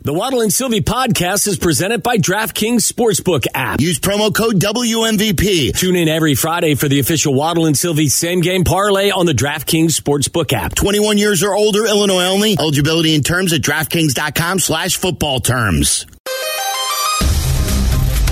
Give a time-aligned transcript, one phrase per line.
[0.00, 3.80] The Waddle and Silvy podcast is presented by DraftKings Sportsbook app.
[3.80, 5.78] Use promo code WMVP.
[5.78, 9.32] Tune in every Friday for the official Waddle and Silvy same game parlay on the
[9.32, 10.74] DraftKings Sportsbook app.
[10.74, 12.56] 21 years or older, Illinois only.
[12.58, 16.06] Eligibility and terms at DraftKings.com slash football terms.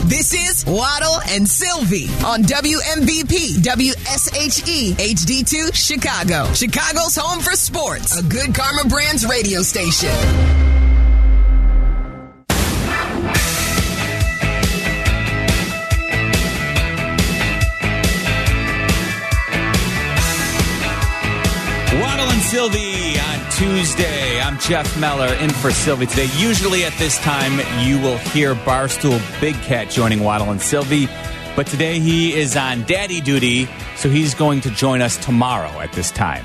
[0.07, 6.53] This is Waddle and Silvy on WMVP WSHE HD2 Chicago.
[6.53, 8.19] Chicago's home for sports.
[8.19, 10.72] A good Karma Brands radio station.
[22.53, 24.39] Silvy on Tuesday.
[24.39, 26.29] I'm Jeff Meller in for Silvy today.
[26.37, 31.09] Usually at this time, you will hear Barstool Big Cat joining Waddle and Silvy,
[31.57, 35.95] but today he is on daddy duty, so he's going to join us tomorrow at
[35.95, 36.45] this time.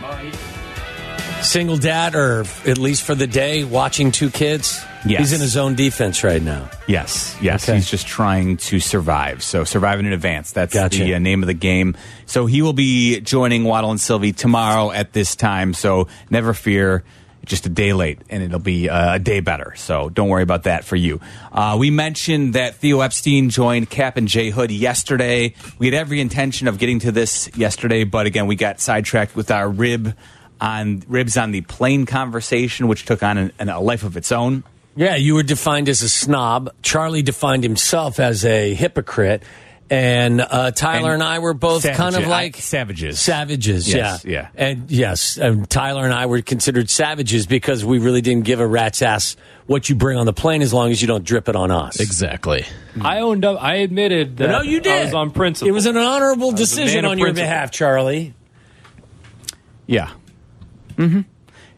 [1.42, 4.84] Single dad, or at least for the day, watching two kids.
[5.06, 5.20] Yes.
[5.20, 6.70] He's in his own defense right now.
[6.88, 7.64] Yes, yes.
[7.64, 7.76] Okay.
[7.76, 9.42] He's just trying to survive.
[9.44, 10.52] So surviving in advance.
[10.52, 11.04] That's Gotcha.
[11.04, 11.96] the uh, name of the game.
[12.26, 15.74] So he will be joining Waddle and Silvy tomorrow at this time.
[15.74, 17.04] So never fear.
[17.46, 19.74] Just a day late, and it'll be uh, a day better.
[19.78, 21.22] So don't worry about that for you.
[21.50, 25.54] Uh, we mentioned that Theo Epstein joined Kap and J Hood yesterday.
[25.80, 29.50] We had every intention of getting to this yesterday, but again, we got sidetracked with
[29.50, 30.14] our rib
[30.62, 34.32] on ribs on the plane conversation, which took on an, an, a life of its
[34.32, 34.64] own.
[34.96, 36.72] Yeah, you were defined as a snob.
[36.82, 39.44] Charlie defined himself as a hypocrite.
[39.90, 43.22] And uh, Tyler and, And I were both savage- kind of I- like savages.
[43.22, 44.48] Savages, Yes, yeah, yeah.
[44.56, 48.68] and yes, and Tyler and I were considered savages because we really didn't give a
[48.68, 51.56] rat's ass what you bring on the plane as long as you don't drip it
[51.56, 52.02] on us.
[52.02, 52.66] Exactly.
[53.00, 53.64] I owned up.
[53.64, 54.50] I admitted that.
[54.50, 54.92] No, you did.
[54.92, 55.70] I was on principle.
[55.70, 57.46] It was an honorable was decision on your principle.
[57.46, 58.34] behalf, Charlie.
[59.86, 60.10] Yeah.
[60.98, 61.22] Mm-hmm.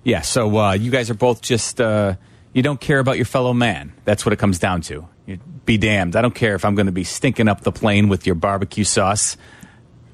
[0.03, 0.21] Yeah.
[0.21, 2.15] So uh, you guys are both just uh,
[2.53, 3.93] you don't care about your fellow man.
[4.05, 5.07] That's what it comes down to.
[5.25, 6.15] You, be damned.
[6.15, 8.83] I don't care if I'm going to be stinking up the plane with your barbecue
[8.83, 9.37] sauce.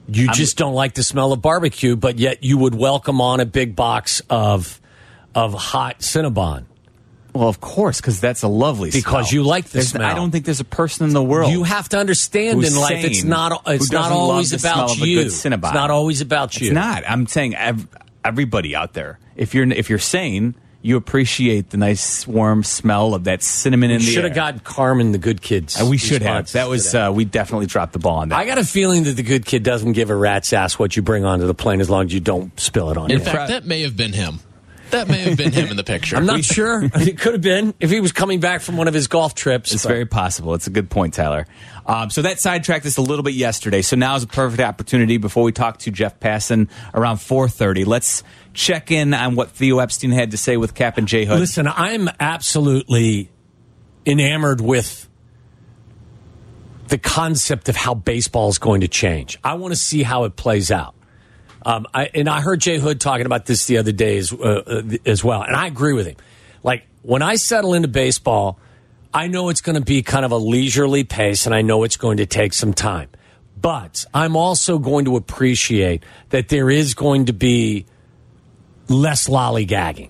[0.07, 3.45] You just don't like the smell of barbecue, but yet you would welcome on a
[3.45, 4.79] big box of
[5.33, 6.65] of hot Cinnabon.
[7.33, 9.01] Well, of course, because that's a lovely smell.
[9.01, 9.41] Because smell.
[9.41, 10.05] you like the There's- smell.
[10.09, 11.51] I don't think there's a person in the world.
[11.51, 15.21] You have to understand in life, it's not it's not always about you.
[15.21, 16.67] It's not always about you.
[16.67, 17.03] It's not.
[17.07, 17.87] I'm saying ev-
[18.25, 19.19] everybody out there.
[19.35, 23.99] If you're if you're sane, you appreciate the nice warm smell of that cinnamon in
[23.99, 24.29] the Should air.
[24.29, 25.81] have got Carmen the good kids.
[25.81, 26.51] Uh, we should have.
[26.51, 28.37] That was uh, we definitely dropped the ball on that.
[28.37, 31.01] I got a feeling that the good kid doesn't give a rat's ass what you
[31.01, 33.25] bring onto the plane as long as you don't spill it on In you.
[33.25, 34.39] fact, that may have been him.
[34.91, 36.15] That may have been him in the picture.
[36.17, 36.83] I'm not sure.
[36.95, 39.73] It could have been if he was coming back from one of his golf trips.
[39.73, 40.53] It's but- very possible.
[40.53, 41.47] It's a good point, Tyler.
[41.85, 43.81] Um, so that sidetracked us a little bit yesterday.
[43.81, 47.85] So now is a perfect opportunity before we talk to Jeff Passan around 4:30.
[47.85, 48.23] Let's
[48.53, 51.39] check in on what Theo Epstein had to say with Kap and J Hood.
[51.39, 53.29] Listen, I'm absolutely
[54.05, 55.07] enamored with
[56.87, 59.39] the concept of how baseball is going to change.
[59.43, 60.95] I want to see how it plays out.
[61.65, 64.35] Um, I, and I heard Jay Hood talking about this the other day as, uh,
[64.37, 66.15] uh, as well, and I agree with him.
[66.61, 68.59] Like when I settle into baseball,
[69.15, 71.97] I know it's going to be kind of a leisurely pace, and I know it's
[71.97, 73.09] going to take some time.
[73.59, 77.85] But I'm also going to appreciate that there is going to be
[78.89, 80.09] less lollygagging.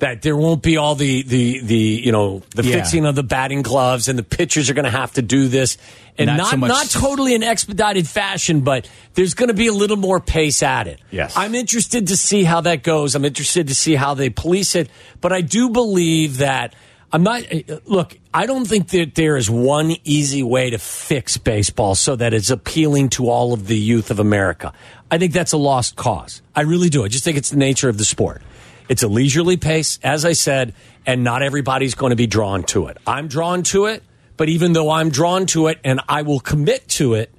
[0.00, 2.76] That there won't be all the the the you know the Yeah.
[2.76, 5.76] fixing of the batting gloves and the pitchers are going to have to do this
[6.16, 9.66] and Not not so much- not totally in expedited fashion, but there's going to be
[9.66, 11.00] a little more pace at it.
[11.10, 11.36] Yes.
[11.36, 13.16] I'm interested to see how that goes.
[13.16, 14.88] I'm interested to see how they police it,
[15.20, 16.74] but I do believe that
[17.12, 17.44] I'm not.
[17.52, 22.16] uh, Look, I don't think that there is one easy way to fix baseball so
[22.16, 24.72] that it's appealing to all of the youth of America.
[25.10, 26.42] I think that's a lost cause.
[26.54, 27.04] I really do.
[27.04, 28.42] I just think it's the nature of the sport.
[28.88, 30.74] It's a leisurely pace, as I said,
[31.06, 32.98] and not everybody's going to be drawn to it.
[33.06, 34.02] I'm drawn to it,
[34.36, 37.32] but even though I'm drawn to it and I will commit to it,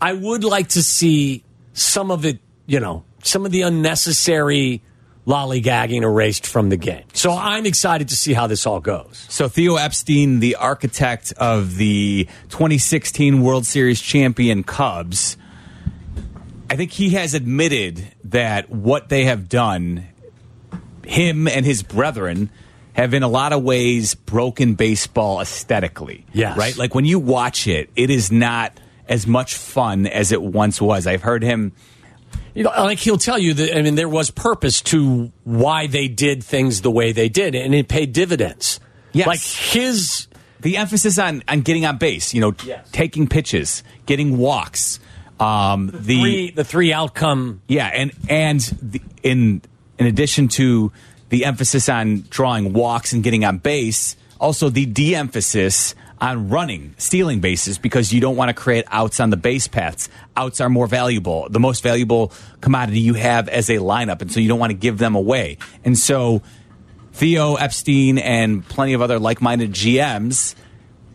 [0.00, 4.82] I would like to see some of it, you know, some of the unnecessary
[5.26, 7.04] lollygagging erased from the game.
[7.12, 9.26] So I'm excited to see how this all goes.
[9.28, 15.36] So Theo Epstein, the architect of the 2016 World Series champion Cubs,
[16.68, 20.06] I think he has admitted that what they have done,
[21.04, 22.50] him and his brethren,
[22.92, 26.26] have in a lot of ways broken baseball aesthetically.
[26.32, 26.56] Yes.
[26.56, 26.76] Right?
[26.76, 28.78] Like when you watch it, it is not
[29.08, 31.06] as much fun as it once was.
[31.06, 31.72] I've heard him
[32.54, 36.08] You know, like he'll tell you that, I mean, there was purpose to why they
[36.08, 38.80] did things the way they did, and it paid dividends.
[39.12, 39.26] Yes.
[39.26, 40.26] Like his
[40.60, 42.88] the emphasis on on getting on base, you know, Yes.
[42.92, 45.00] taking pitches, getting walks.
[45.38, 49.62] Um, the three, the three outcome Yeah, and and the, in
[49.98, 50.92] in addition to
[51.30, 57.40] the emphasis on drawing walks and getting on base, also the de-emphasis on running, stealing
[57.40, 60.08] bases because you don't want to create outs on the base paths.
[60.36, 64.38] Outs are more valuable, the most valuable commodity you have as a lineup, and so
[64.40, 65.56] you don't want to give them away.
[65.84, 66.42] And so
[67.12, 70.54] Theo Epstein and plenty of other like-minded GMs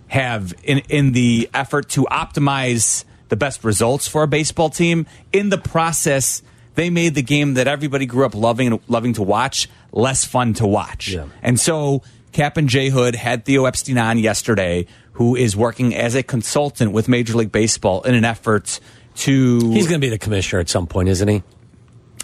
[0.08, 5.50] have in in the effort to optimize the best results for a baseball team in
[5.50, 6.42] the process
[6.76, 10.54] they made the game that everybody grew up loving and loving to watch less fun
[10.54, 11.26] to watch Yeah.
[11.42, 12.04] and so
[12.36, 16.92] cap and j hood had theo epstein on yesterday who is working as a consultant
[16.92, 18.82] with major league baseball in an effort
[19.16, 21.42] to He's going to be the commissioner at some point, isn't he?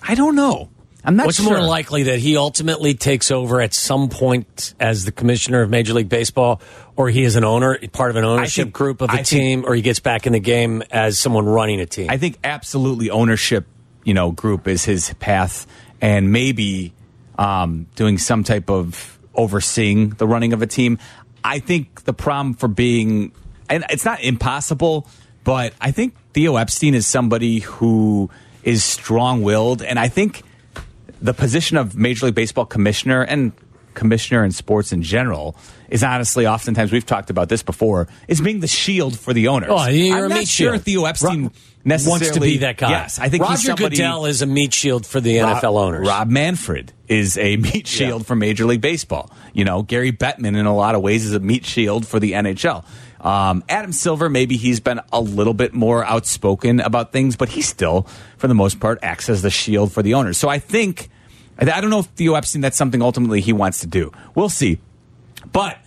[0.04, 0.70] i don't know
[1.06, 1.28] i'm not sure.
[1.28, 5.62] What's sure more likely that he ultimately takes over at some point as the commissioner
[5.62, 6.62] of Major League Baseball,
[6.98, 9.28] or he is an owner, part of an ownership think- group of a I think-
[9.28, 12.08] team, or he gets back in the game as someone running a team?
[12.12, 13.66] I think absolutely ownership,
[14.04, 15.66] you know, group is his path,
[16.02, 16.94] and maybe
[17.40, 20.98] um, doing some type of overseeing the running of a team.
[21.44, 23.32] I think the problem for being,
[23.70, 25.08] and it's not impossible,
[25.44, 28.30] but I think Theo Epstein is somebody who
[28.64, 30.44] is strong willed, and I think
[31.22, 33.54] the position of Major League Baseball commissioner and
[33.94, 35.56] commissioner in sports in general
[35.90, 39.70] is honestly oftentimes we've talked about this before is being the shield for the owners.
[39.72, 40.84] Oh, you're I'm not sure shield.
[40.84, 41.52] Theo Epstein Ro-
[41.84, 42.92] necessarily wants to be that guy.
[42.92, 46.08] Yes, I think Roger somebody, Goodell is a meat shield for the NFL owners.
[46.08, 49.32] Rob Manfred is a meat shield for Major League Baseball.
[49.54, 52.34] You know, Gary Bettman in a lot of ways is a meat shield for the
[52.34, 52.86] NHL.
[53.20, 57.62] Um, Adam Silver, maybe he's been a little bit more outspoken about things, but he
[57.62, 58.08] still,
[58.38, 60.38] for the most part, acts as the shield for the owners.
[60.38, 61.10] So I think,
[61.60, 64.12] I I don't know if Theo Epstein, that's something ultimately he wants to do.
[64.36, 64.80] We'll see.
[65.52, 65.78] But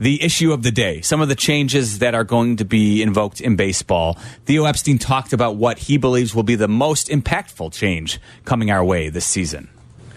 [0.00, 3.40] the issue of the day, some of the changes that are going to be invoked
[3.40, 4.18] in baseball.
[4.46, 8.82] Theo Epstein talked about what he believes will be the most impactful change coming our
[8.82, 9.68] way this season.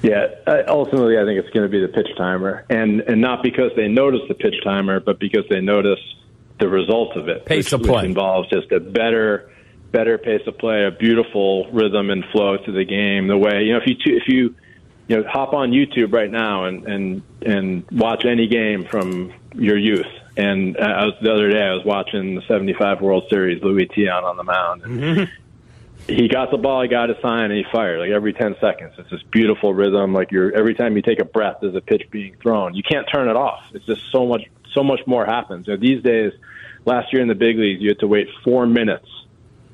[0.01, 3.41] Yeah, uh, ultimately, I think it's going to be the pitch timer, and and not
[3.41, 5.99] because they notice the pitch timer, but because they notice
[6.59, 8.05] the result of it, Pace which, of which play.
[8.05, 9.49] involves just a better,
[9.91, 13.27] better pace of play, a beautiful rhythm and flow to the game.
[13.27, 14.55] The way you know, if you if you
[15.07, 19.77] you know hop on YouTube right now and and and watch any game from your
[19.77, 20.07] youth.
[20.35, 24.23] And I was, the other day, I was watching the '75 World Series, Luis Tiant
[24.23, 26.11] on the mound, and mm-hmm.
[26.11, 28.93] he got the ball, he got his sign, and he fired like every 10 seconds.
[28.97, 30.13] It's this beautiful rhythm.
[30.13, 32.73] Like you're every time you take a breath, there's a pitch being thrown.
[32.73, 33.63] You can't turn it off.
[33.73, 35.67] It's just so much, so much more happens.
[35.67, 36.33] You know, these days,
[36.85, 39.07] last year in the big leagues, you had to wait four minutes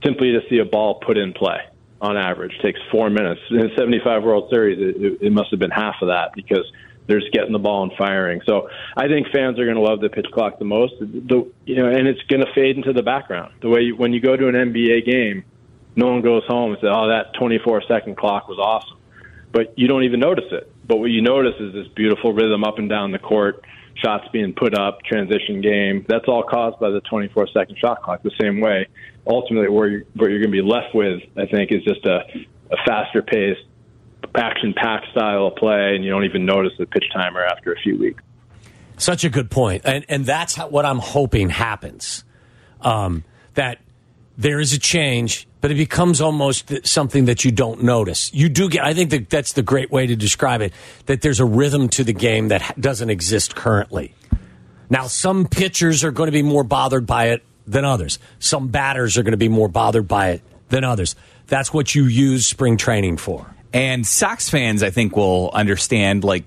[0.03, 1.61] simply to see a ball put in play.
[2.01, 3.41] On average, takes four minutes.
[3.49, 6.63] In the 75 World Series, it, it, it must have been half of that because
[7.09, 8.39] they're just getting the ball and firing.
[8.45, 10.93] So I think fans are going to love the pitch clock the most.
[10.99, 13.53] The, you know, and it's going to fade into the background.
[13.61, 15.43] The way you, when you go to an NBA game,
[15.95, 18.97] no one goes home and says, "Oh, that 24 second clock was awesome,"
[19.51, 20.71] but you don't even notice it.
[20.87, 24.53] But what you notice is this beautiful rhythm up and down the court, shots being
[24.53, 26.05] put up, transition game.
[26.07, 28.21] That's all caused by the 24 second shot clock.
[28.21, 28.87] The same way,
[29.27, 32.19] ultimately, where you're, what you're going to be left with, I think, is just a,
[32.71, 33.61] a faster paced,
[34.35, 37.79] action packed style of play, and you don't even notice the pitch timer after a
[37.79, 38.23] few weeks.
[38.97, 39.83] Such a good point.
[39.85, 42.25] and and that's how, what I'm hoping happens.
[42.81, 43.23] Um,
[43.53, 43.79] that
[44.37, 48.33] there is a change, but it becomes almost something that you don't notice.
[48.33, 48.83] You do get.
[48.83, 50.73] I think that that's the great way to describe it.
[51.05, 54.13] That there's a rhythm to the game that doesn't exist currently.
[54.89, 58.19] Now, some pitchers are going to be more bothered by it than others.
[58.39, 61.15] Some batters are going to be more bothered by it than others.
[61.47, 63.55] That's what you use spring training for.
[63.71, 66.43] And Sox fans, I think, will understand like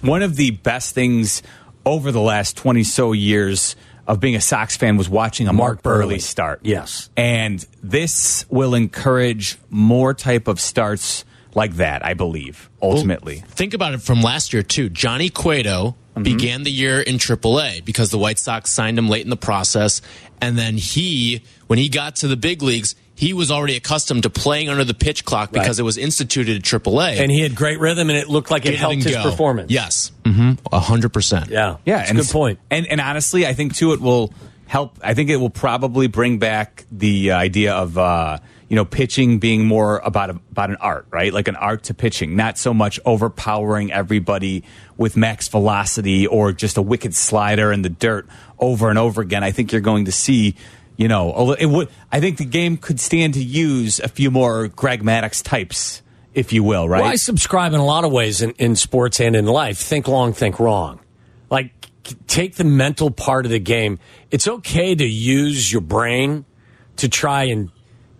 [0.00, 1.42] one of the best things
[1.84, 3.76] over the last 20 so years
[4.06, 6.12] of being a Sox fan was watching a Mark, Mark Buehrle.
[6.14, 6.60] Buehrle start.
[6.62, 7.10] Yes.
[7.16, 13.44] And this will encourage more type of starts like that, I believe, ultimately.
[13.48, 14.88] Think about it from last year too.
[14.88, 16.36] Johnny Cueto Mm-hmm.
[16.36, 20.02] began the year in AAA because the White Sox signed him late in the process,
[20.40, 24.30] and then he, when he got to the big leagues, he was already accustomed to
[24.30, 25.78] playing under the pitch clock because Right.
[25.80, 27.18] it was instituted at AAA.
[27.20, 29.22] And he had great rhythm, and it looked like it Get helped his go.
[29.24, 29.70] performance.
[29.72, 30.52] Yes, mm-hmm.
[30.72, 31.50] a hundred percent.
[31.50, 31.78] Yeah.
[31.84, 32.58] Yeah, It's a and good point.
[32.70, 34.32] And and honestly, I think too it will
[34.66, 34.98] help.
[35.02, 38.38] I think it will probably bring back the idea of uh,
[38.68, 41.32] you know pitching being more about a, about an art, right?
[41.32, 44.62] Like an art to pitching, not so much overpowering everybody
[44.96, 48.26] with max velocity or just a wicked slider in the dirt
[48.58, 49.42] over and over again.
[49.42, 50.54] I think you're going to see.
[50.96, 51.88] You know, it would.
[52.10, 56.02] I think the game could stand to use a few more Greg Maddux types,
[56.34, 57.02] if you will, right?
[57.02, 59.78] Well, I subscribe in a lot of ways in, in sports and in life.
[59.78, 60.98] Think long, think wrong.
[61.50, 61.70] Like,
[62.26, 64.00] take the mental part of the game.
[64.32, 66.44] It's okay to use your brain
[66.96, 67.70] to try and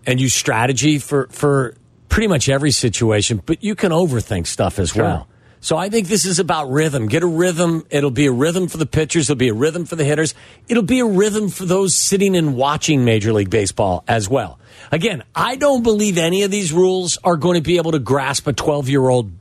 [0.09, 1.77] and use strategy for for
[2.09, 5.29] pretty much every situation, but you can overthink stuff as well.
[5.61, 7.09] So I think this is about rhythm.
[7.09, 7.85] Get a rhythm.
[7.91, 9.29] It'll be a rhythm for the pitchers.
[9.29, 10.35] It'll be a rhythm for the hitters.
[10.69, 14.59] It'll be a rhythm for those sitting and watching Major League Baseball as well.
[14.93, 18.47] Again, I don't believe any of these rules are going to be able to grasp
[18.47, 19.33] a 12 year old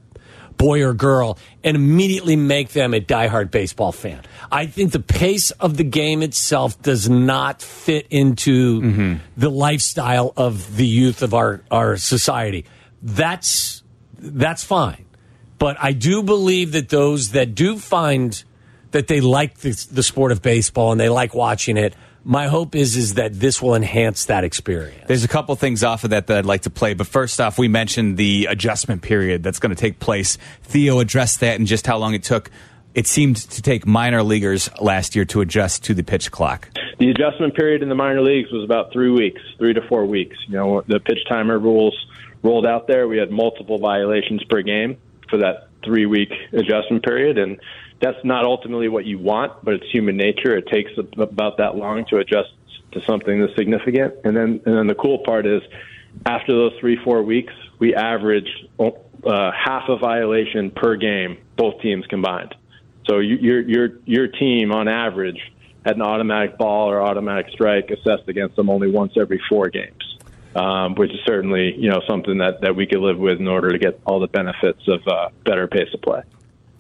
[0.58, 4.22] boy or girl and immediately make them a diehard baseball fan.
[4.52, 9.14] I think the pace of the game itself does not fit into mm-hmm.
[9.36, 12.66] the lifestyle of the youth of our, our society.
[13.02, 13.84] That's
[14.20, 15.06] that's fine.
[15.60, 18.44] But I do believe that those that do find
[18.92, 21.94] that they like the, the sport of baseball and they like watching it,
[22.28, 25.06] my hope is is that this will enhance that experience.
[25.08, 27.58] There's a couple things off of that that I'd like to play, but first off,
[27.58, 30.38] we mentioned the adjustment period that's going to take place.
[30.64, 32.52] Theo addressed that and just how long it took.
[32.94, 36.70] It seemed to take minor leaguers last year to adjust to the pitch clock.
[37.00, 40.36] The adjustment period in the minor leagues was about three weeks, three to four weeks.
[40.48, 41.96] You know, the pitch timer rules
[42.44, 43.08] rolled out there.
[43.08, 44.98] We had multiple violations per game
[45.30, 47.38] for that three week adjustment period.
[47.38, 47.58] And
[48.02, 50.56] that's not ultimately what you want, but it's human nature.
[50.56, 52.50] It takes about that long to adjust
[52.92, 54.16] to something that's significant.
[54.24, 55.62] And then, and then the cool part is
[56.26, 58.48] after those three, four weeks, we average
[58.80, 62.56] uh, half a violation per game, both teams combined.
[63.10, 65.40] So you, your, your, your team on average
[65.86, 70.18] had an automatic ball or automatic strike assessed against them only once every four games,
[70.56, 73.70] um, which is certainly you know something that, that we could live with in order
[73.70, 76.22] to get all the benefits of uh, better pace of play.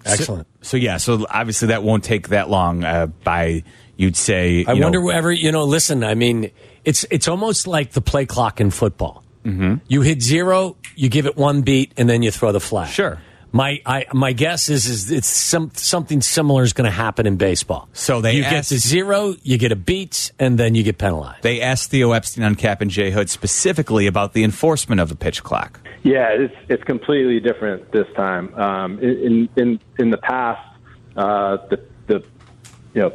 [0.08, 0.48] Excellent.
[0.62, 2.84] So, so, yeah, so obviously that won't take that long.
[2.84, 3.64] Uh, by
[3.96, 5.64] you'd say, I you wonder know, whether you know.
[5.64, 6.52] Listen, I mean,
[6.86, 9.24] it's it's almost like the play clock in football.
[9.44, 9.76] Mm-hmm.
[9.88, 12.90] You hit zero, you give it one beat, and then you throw the flag.
[12.90, 13.22] Sure.
[13.58, 17.38] My I, my guess is is it's some something similar is going to happen in
[17.38, 17.90] baseball.
[17.92, 21.42] So they you get to zero, you get a beat, and then you get penalized.
[21.42, 25.16] They asked Theo Epstein on Kap and J Hood specifically about the enforcement of the
[25.16, 25.80] pitch clock.
[26.04, 28.54] Yeah, it's it's completely different this time.
[28.54, 30.62] Um, in in in the past,
[31.16, 32.24] uh, the the
[32.94, 33.14] you know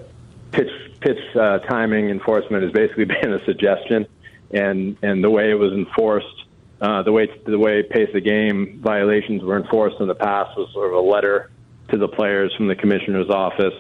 [0.51, 4.09] pitch pitch uh, timing enforcement has basically been a suggestion,
[4.51, 6.47] and and the way it was enforced,
[6.83, 10.69] uh, the way the way pace of game violations were enforced in the past was
[10.73, 11.49] sort of a letter
[11.91, 13.75] to the players from the commissioner's office,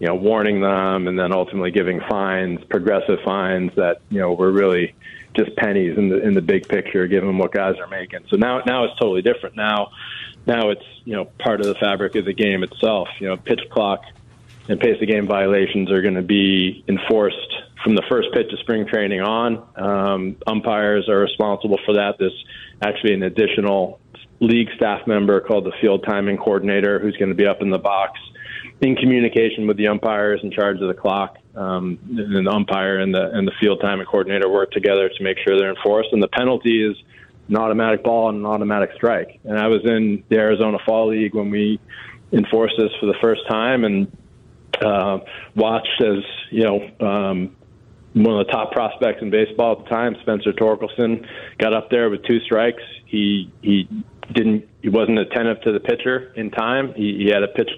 [0.00, 4.50] you know, warning them, and then ultimately giving fines, progressive fines that you know were
[4.50, 4.96] really
[5.36, 8.24] just pennies in the in the big picture, given what guys are making.
[8.28, 9.54] So now now it's totally different.
[9.54, 9.92] Now
[10.44, 13.08] now it's you know part of the fabric of the game itself.
[13.20, 14.02] You know, pitch clock
[14.70, 17.36] and pace of game violations are going to be enforced
[17.82, 19.66] from the first pitch of spring training on.
[19.74, 22.16] Um, umpires are responsible for that.
[22.20, 22.44] There's
[22.80, 23.98] actually an additional
[24.38, 27.78] league staff member called the field timing coordinator who's going to be up in the
[27.78, 28.20] box
[28.80, 31.36] in communication with the umpires in charge of the clock.
[31.56, 35.36] Um, and the umpire and the and the field timing coordinator work together to make
[35.38, 36.10] sure they're enforced.
[36.12, 36.96] And the penalty is
[37.48, 39.40] an automatic ball and an automatic strike.
[39.42, 41.80] And I was in the Arizona Fall League when we
[42.32, 44.06] enforced this for the first time, and
[44.82, 45.18] uh,
[45.54, 47.56] watched as you know um,
[48.12, 51.26] one of the top prospects in baseball at the time, Spencer Torkelson,
[51.58, 52.82] got up there with two strikes.
[53.06, 53.88] He he
[54.32, 56.94] didn't he wasn't attentive to the pitcher in time.
[56.94, 57.70] He, he had a pitch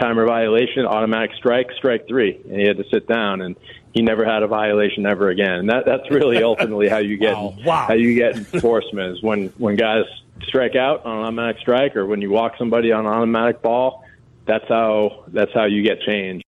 [0.00, 3.40] timer violation, automatic strike, strike three, and he had to sit down.
[3.40, 3.56] And
[3.92, 5.54] he never had a violation ever again.
[5.54, 7.86] And that that's really ultimately how you get Wow, wow.
[7.88, 10.04] how you get enforcement is when when guys
[10.44, 14.04] strike out on an automatic strike or when you walk somebody on an automatic ball.
[14.44, 16.42] That's how that's how you get change.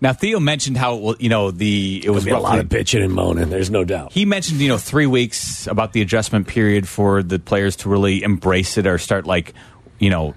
[0.00, 3.02] Now Theo mentioned how well, you know the it was There'll a lot of bitching
[3.02, 3.48] and moaning.
[3.48, 4.12] There's no doubt.
[4.12, 8.22] He mentioned, you know, three weeks about the adjustment period for the players to really
[8.22, 9.54] embrace it or start like,
[9.98, 10.34] you know,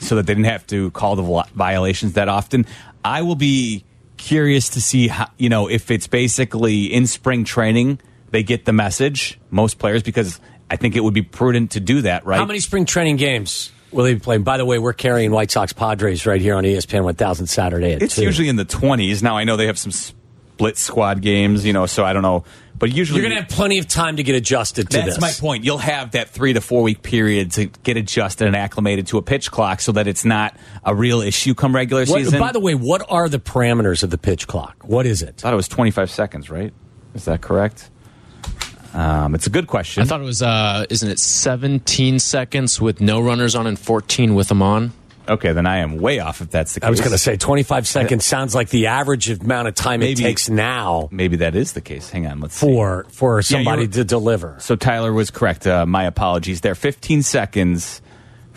[0.00, 2.66] so that they didn't have to call the violations that often.
[3.04, 3.84] I will be
[4.18, 8.00] curious to see how, you know, if it's basically in spring training
[8.30, 10.40] they get the message, most players, because
[10.70, 12.38] I think it would be prudent to do that, right?
[12.38, 14.42] How many spring training games will they be playing?
[14.42, 18.02] By the way, we're carrying White Sox Padres right here on ESPN 1000 Saturday at
[18.02, 18.22] It's 2.
[18.22, 19.22] usually in the 20s.
[19.22, 22.44] Now I know they have some split squad games, you know, so I don't know.
[22.78, 25.20] But usually You're going to have plenty of time to get adjusted to That's this.
[25.20, 25.64] my point.
[25.64, 29.22] You'll have that three to four week period to get adjusted and acclimated to a
[29.22, 32.38] pitch clock so that it's not a real issue come regular What- season.
[32.38, 34.76] by the way, what are the parameters of the pitch clock?
[34.84, 35.34] What is it?
[35.38, 36.72] I thought it was 25 seconds, right?
[37.14, 37.90] Is that correct?
[38.94, 40.02] Um, it's a good question.
[40.02, 44.34] I thought it was, uh, isn't it 17 seconds with no runners on and 14
[44.34, 44.92] with them on?
[45.28, 46.86] okay, then I am way off if that's the case.
[46.86, 50.22] I was going to say 25 seconds sounds like the average amount of time Maybe-
[50.22, 52.08] it takes now Maybe that is the case.
[52.08, 52.66] Hang on, let's see.
[52.66, 54.56] for for somebody you're- to deliver.
[54.60, 55.66] So Tyler was correct.
[55.66, 56.74] Uh, my apologies there.
[56.74, 58.00] 15 seconds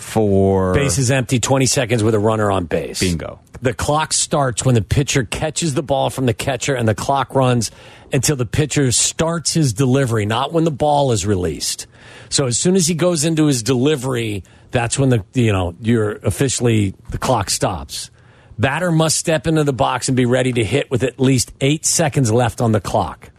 [0.02, 3.00] for Base is empty, 20 seconds with a runner on base.
[3.00, 3.40] Bingo.
[3.62, 7.36] The clock starts when the pitcher catches the ball from the catcher, and the clock
[7.36, 7.72] runs
[8.12, 11.88] until the pitcher starts his delivery, not when the ball is released.
[12.30, 16.14] So as soon as he goes into his delivery, That's when the you know you're
[16.24, 18.10] officially the clock stops.
[18.58, 21.86] Batter must step into the box and be ready to hit with at least eight
[21.86, 23.32] seconds left on the clock.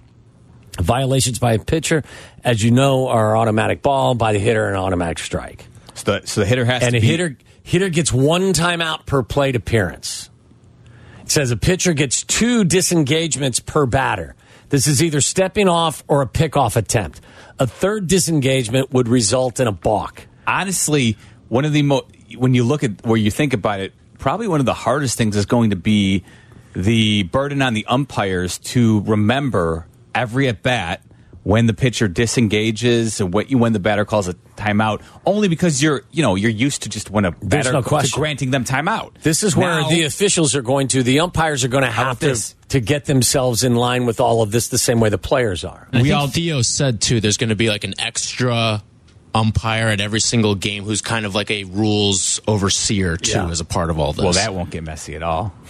[0.80, 2.02] Violations by a pitcher,
[2.44, 5.66] as you know, are automatic ball by the hitter and automatic strike.
[5.94, 8.52] So the, so the hitter has to And to a be, hitter hitter gets one
[8.52, 10.30] timeout per plate appearance.
[11.22, 14.34] It says a pitcher gets two disengagements per batter.
[14.70, 17.20] This is either stepping off or a pickoff attempt.
[17.58, 20.26] A third disengagement would result in a balk.
[20.46, 21.16] honestly,
[21.48, 22.06] one of the mo-
[22.36, 25.36] when you look at where you think about it, probably one of the hardest things
[25.36, 26.24] is going to be
[26.74, 31.02] the burden on the umpires to remember every at bat
[31.44, 35.02] when the pitcher disengages and what you when the batter calls a timeout.
[35.26, 38.50] Only because you're you know you're used to just when a batter no to granting
[38.50, 39.14] them timeout.
[39.22, 42.18] This is where Now- the officials are going to, the umpires are going to have
[42.20, 42.54] to, this?
[42.68, 45.88] to get themselves in line with all of this the same way the players are.
[45.92, 47.20] I We think all- Theo said too.
[47.20, 48.82] There's going to be like an extra
[49.34, 53.48] umpire at every single game who's kind of like a rules overseer too, Yeah.
[53.50, 54.22] as a part of all this.
[54.22, 55.54] well, that won't get messy at all.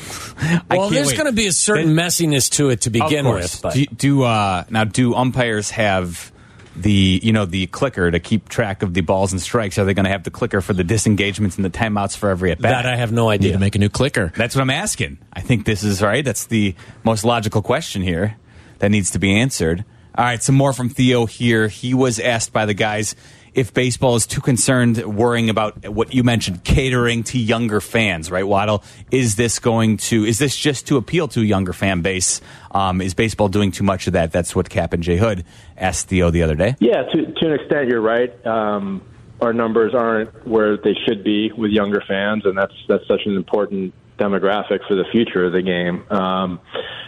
[0.70, 3.54] Well, there's going to be a certain messiness to it to begin course.
[3.54, 3.62] with.
[3.62, 6.32] But do, do uh, now do umpires have
[6.74, 9.78] the you know the clicker to keep track of the balls and strikes?
[9.78, 12.50] Are they going to have the clicker for the disengagements and the timeouts for every
[12.50, 12.82] at bat?
[12.84, 13.52] that I have no need idea.
[13.52, 14.32] to make a new clicker.
[14.36, 15.18] That's what I'm asking.
[15.32, 16.24] I think this is right.
[16.24, 18.36] That's the most logical question here
[18.80, 19.84] that needs to be answered.
[20.14, 21.68] All right, some more from Theo here.
[21.68, 23.14] He was asked by the guys
[23.54, 28.46] if baseball is too concerned worrying about what you mentioned, catering to younger fans, right,
[28.46, 28.82] Waddle?
[29.10, 32.40] Is this going to, is this just to appeal to a younger fan base?
[32.70, 34.32] Um, is baseball doing too much of that?
[34.32, 35.44] That's what Kap and Jay Hood
[35.76, 36.76] asked Theo the other day.
[36.80, 38.46] Yeah, to to an extent, you're right.
[38.46, 39.02] Um,
[39.40, 43.36] our numbers aren't where they should be with younger fans, and that's that's such an
[43.36, 46.04] important demographic for the future of the game.
[46.10, 46.60] Um,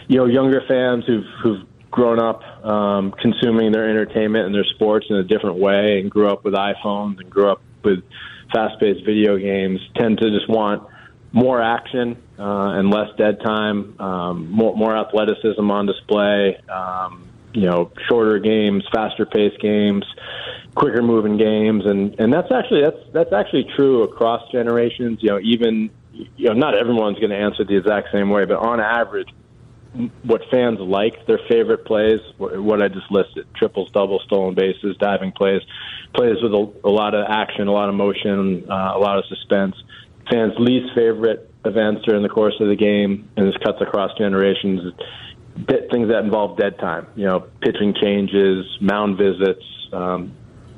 [0.07, 5.05] you know, younger fans who've who've grown up um, consuming their entertainment and their sports
[5.09, 8.03] in a different way, and grew up with iPhones and grew up with
[8.53, 10.83] fast-paced video games, tend to just want
[11.31, 16.57] more action uh, and less dead time, um, more, more athleticism on display.
[16.67, 20.03] Um, you know, shorter games, faster paced games,
[20.75, 25.19] quicker moving games, and and that's actually that's that's actually true across generations.
[25.21, 28.57] You know, even you know, not everyone's going to answer the exact same way, but
[28.57, 29.29] on average,
[30.23, 35.31] what fans like, their favorite plays, what I just listed, triples, doubles, stolen bases, diving
[35.31, 35.61] plays,
[36.13, 39.25] plays with a, a lot of action, a lot of motion, uh, a lot of
[39.25, 39.75] suspense.
[40.29, 44.93] Fans' least favorite events during the course of the game, and this cuts across generations,
[45.91, 47.07] things that involve dead time.
[47.15, 50.33] You know, pitching changes, mound visits, um,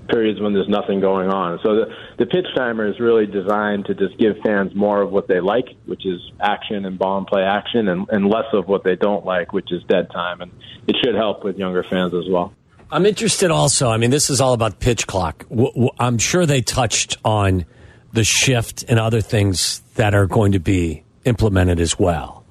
[0.07, 1.59] periods when there's nothing going on.
[1.63, 1.85] So the,
[2.19, 5.65] the pitch timer is really designed to just give fans more of what they like,
[5.85, 9.25] which is action and ball and play action, and, and less of what they don't
[9.25, 10.41] like, which is dead time.
[10.41, 10.51] And
[10.87, 12.53] it should help with younger fans as well.
[12.89, 13.89] I'm interested also.
[13.89, 15.47] I mean, this is all about pitch clock.
[15.49, 17.65] W- w- I'm sure they touched on
[18.13, 22.45] the shift and other things that are going to be implemented as well.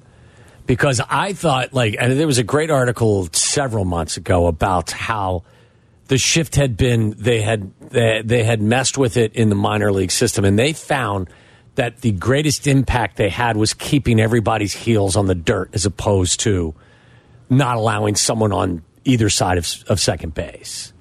[0.67, 5.43] Because I thought, like, and there was a great article several months ago about how
[6.07, 9.91] the shift had been they had they, they had messed with it in the minor
[9.91, 11.29] league system, and they found
[11.75, 16.39] that the greatest impact they had was keeping everybody's heels on the dirt as opposed
[16.41, 16.73] to
[17.49, 20.91] not allowing someone on either side of, of second base.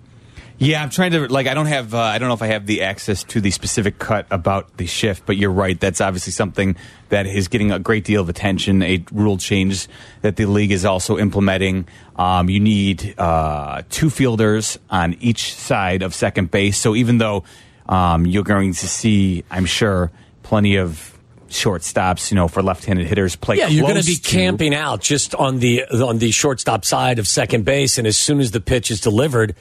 [0.59, 1.47] Yeah, I'm trying to like.
[1.47, 1.93] I don't have.
[1.93, 4.87] Uh, I don't know if I have the access to the specific cut about the
[4.87, 5.79] shift, but you're right.
[5.79, 6.77] That's obviously something
[7.11, 8.83] that is getting a great deal of attention.
[8.83, 9.87] A rule change
[10.23, 11.87] that the league is also implementing.
[12.17, 16.79] Um, you need uh, two fielders on each side of second base.
[16.79, 17.45] So even though
[17.87, 20.11] um, you're going to see, I'm sure,
[20.43, 23.59] plenty of shortstops, you know, for left-handed hitters play.
[23.59, 27.29] Yeah, you're going to be camping out just on the on the shortstop side of
[27.29, 29.55] second base, and as soon as the pitch is delivered,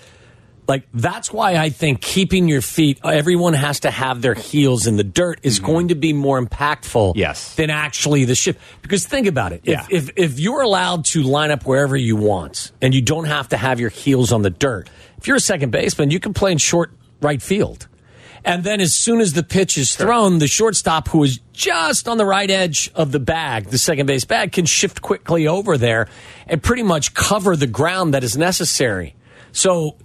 [0.67, 4.97] like that's why I think keeping your feet, everyone has to have their heels in
[4.97, 7.11] the dirt, is going to be more impactful.
[7.11, 7.19] Mm-hmm.
[7.19, 7.55] Yes.
[7.55, 8.59] than actually the shift.
[8.81, 9.85] Because think about it, Yeah.
[9.89, 13.49] if, if if you're allowed to line up wherever you want, and you don't have
[13.49, 16.51] to have your heels on the dirt, if you're a second baseman, you can play
[16.51, 17.87] in short right field.
[18.43, 22.17] And then as soon as the pitch is thrown, the shortstop who is just on
[22.17, 26.07] the right edge of the bag, the second base bag, can shift quickly over there
[26.45, 29.15] and pretty much cover the ground that is necessary.
[29.51, 29.95] So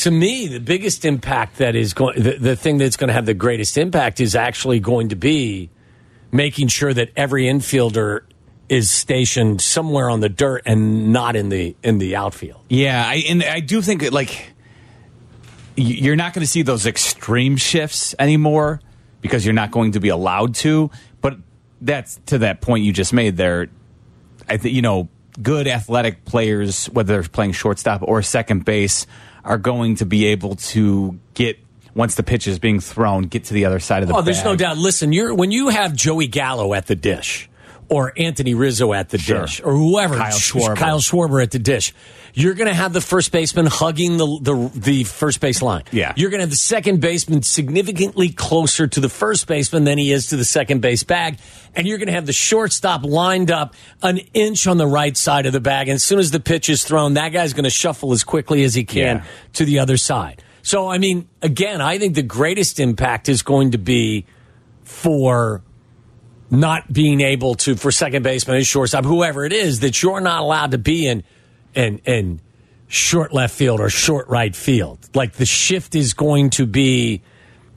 [0.00, 3.26] to me, the biggest impact that is going, the, the thing that's going to have
[3.26, 5.68] the greatest impact is actually going to be
[6.32, 8.22] making sure that every infielder
[8.70, 12.62] is stationed somewhere on the dirt and not in the in the outfield.
[12.68, 14.52] Yeah, I, and I do think that, like
[15.76, 18.80] you're not going to see those extreme shifts anymore
[19.20, 20.90] because you're not going to be allowed to.
[21.20, 21.36] But
[21.80, 23.68] that's to that point you just made there.
[24.48, 25.10] I think you know
[25.42, 29.06] good athletic players, whether they're playing shortstop or second base,
[29.44, 31.58] are going to be able to get
[31.94, 34.44] once the pitch is being thrown, get to the other side of the Oh, there's
[34.44, 34.78] no doubt.
[34.78, 37.49] Listen, you're when you have Joey Gallo at the dish,
[37.90, 39.42] or Anthony Rizzo at the Sure.
[39.42, 40.76] dish, or whoever, Kyle Schwarber.
[40.76, 41.92] Kyle Schwarber at the dish.
[42.32, 45.82] You're going to have the first baseman hugging the, the the first base line.
[45.90, 46.12] Yeah.
[46.16, 50.12] You're going to have the second baseman significantly closer to the first baseman than he
[50.12, 51.38] is to the second base bag,
[51.74, 55.46] and you're going to have the shortstop lined up an inch on the right side
[55.46, 55.88] of the bag.
[55.88, 58.62] And as soon as the pitch is thrown, that guy's going to shuffle as quickly
[58.62, 59.24] as he can Yeah.
[59.54, 60.44] to the other side.
[60.62, 64.24] So, I mean, again, I think the greatest impact is going to be
[64.84, 65.62] for
[66.50, 70.40] not being able to for second baseman and shortstop, whoever it is, that you're not
[70.40, 71.22] allowed to be in
[71.74, 72.40] in in
[72.88, 74.98] short left field or short right field.
[75.14, 77.22] Like the shift is going to be.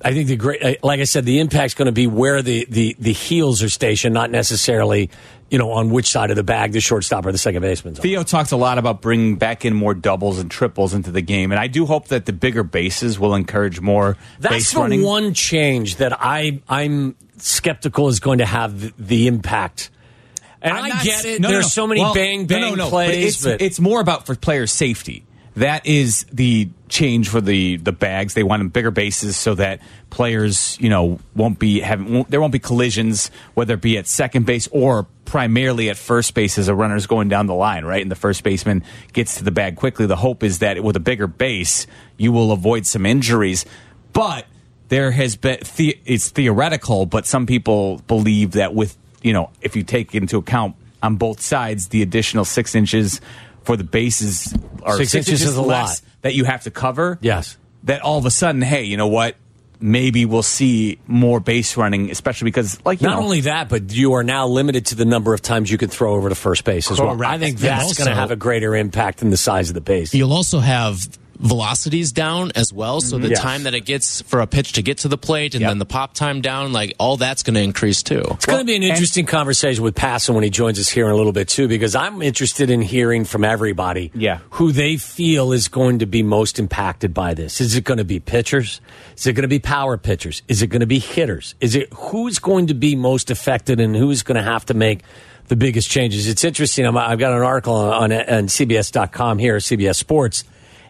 [0.06, 2.94] I think the great, like I said, the impact's going to be where the, the,
[3.00, 5.10] the heels are stationed, not necessarily,
[5.50, 8.04] you know, on which side of the bag the shortstop or the second baseman's on.
[8.04, 11.54] Theo talks a lot about bringing back in more doubles and triples into the game,
[11.54, 15.04] and I do hope that the bigger bases will encourage more That's the running.
[15.04, 19.90] one change that I I'm skeptical is going to have the, impact.
[20.62, 21.42] And I'm I get it.
[21.42, 21.70] no, There's no.
[21.70, 24.66] so many Well, bang bang no, no, plays, but it's, it's more about for player
[24.66, 25.26] safety.
[25.56, 28.34] That is the change for the the bags.
[28.34, 32.54] They want bigger bases so that players, you know, won't be having won't, there won't
[32.54, 36.76] be collisions, whether it be at second base or primarily at first base as a
[36.76, 38.02] runner's going down the line, right?
[38.02, 40.06] And the first baseman gets to the bag quickly.
[40.06, 43.66] The hope is that with a bigger base, you will avoid some injuries.
[44.14, 44.46] But
[44.94, 49.76] there has been the, it's theoretical, but some people believe that with you know if
[49.76, 53.20] you take into account on both sides the additional six inches
[53.64, 54.54] for the bases
[54.84, 56.12] or Six six, inches inches is a less lot.
[56.22, 57.18] that you have to cover.
[57.22, 57.58] Yes.
[57.86, 59.36] That all of a sudden, hey, you know what?
[59.80, 63.92] Maybe we'll see more base running, especially because, like, you Not know, only that, but
[63.92, 66.64] you are now limited to the number of times you can throw over to first
[66.64, 67.22] base as well.
[67.22, 70.14] I think that's going to have a greater impact than the size of the base.
[70.14, 71.06] You'll also have
[71.40, 73.02] velocities down as well.
[73.02, 73.32] So the mm-hmm.
[73.32, 73.42] Yes.
[73.42, 75.72] time that it gets for a pitch to get to the plate and Yep.
[75.72, 78.24] then the pop time down, like all that's going to increase too.
[78.32, 81.12] It's going to be an interesting conversation with Passan when he joins us here in
[81.12, 84.40] a little bit too, because I'm interested in hearing from everybody, Yeah.
[84.52, 87.60] who they feel is going to be most impacted by this.
[87.62, 88.80] Is it going to be pitchers?
[89.18, 90.42] Is it going to be power pitchers?
[90.48, 91.56] Is it going to be hitters?
[91.60, 95.02] Is it who's going to be most affected and who's going to have to make
[95.48, 96.28] the biggest changes?
[96.28, 96.86] It's interesting.
[96.86, 100.44] I'm, I've got an article on, on, on CBS.com here, CBS Sports,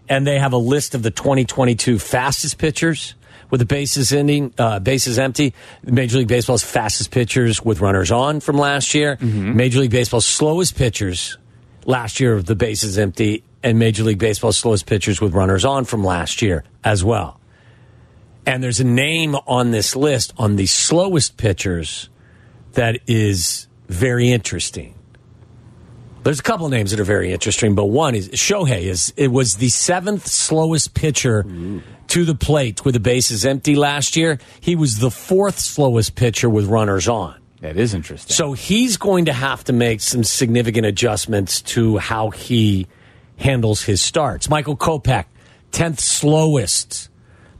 [0.10, 3.16] and they have a list of the 2022 fastest pitchers
[3.50, 5.54] with the bases ending, uh, bases empty.
[5.84, 9.18] Major League Baseball's fastest pitchers with runners on from last year.
[9.56, 11.38] Major League Baseball's slowest pitchers
[11.86, 15.86] last year with the bases empty, and Major League Baseball's slowest pitchers with runners on
[15.86, 17.40] from last year as well.
[18.46, 22.10] And there's a name on this list on the slowest pitchers
[22.74, 24.96] that is very interesting.
[26.24, 29.56] There's a couple names that are very interesting, but one is Shohei is it was
[29.58, 31.46] the seventh slowest pitcher
[32.08, 34.40] to the plate with the bases empty last year.
[34.60, 37.40] He was the fourth slowest pitcher with runners on.
[37.62, 38.34] that is interesting.
[38.34, 42.88] So he's going to have to make some significant adjustments to how he
[43.38, 44.50] handles his starts.
[44.50, 45.26] Michael Kopech,
[45.72, 47.10] 10th slowest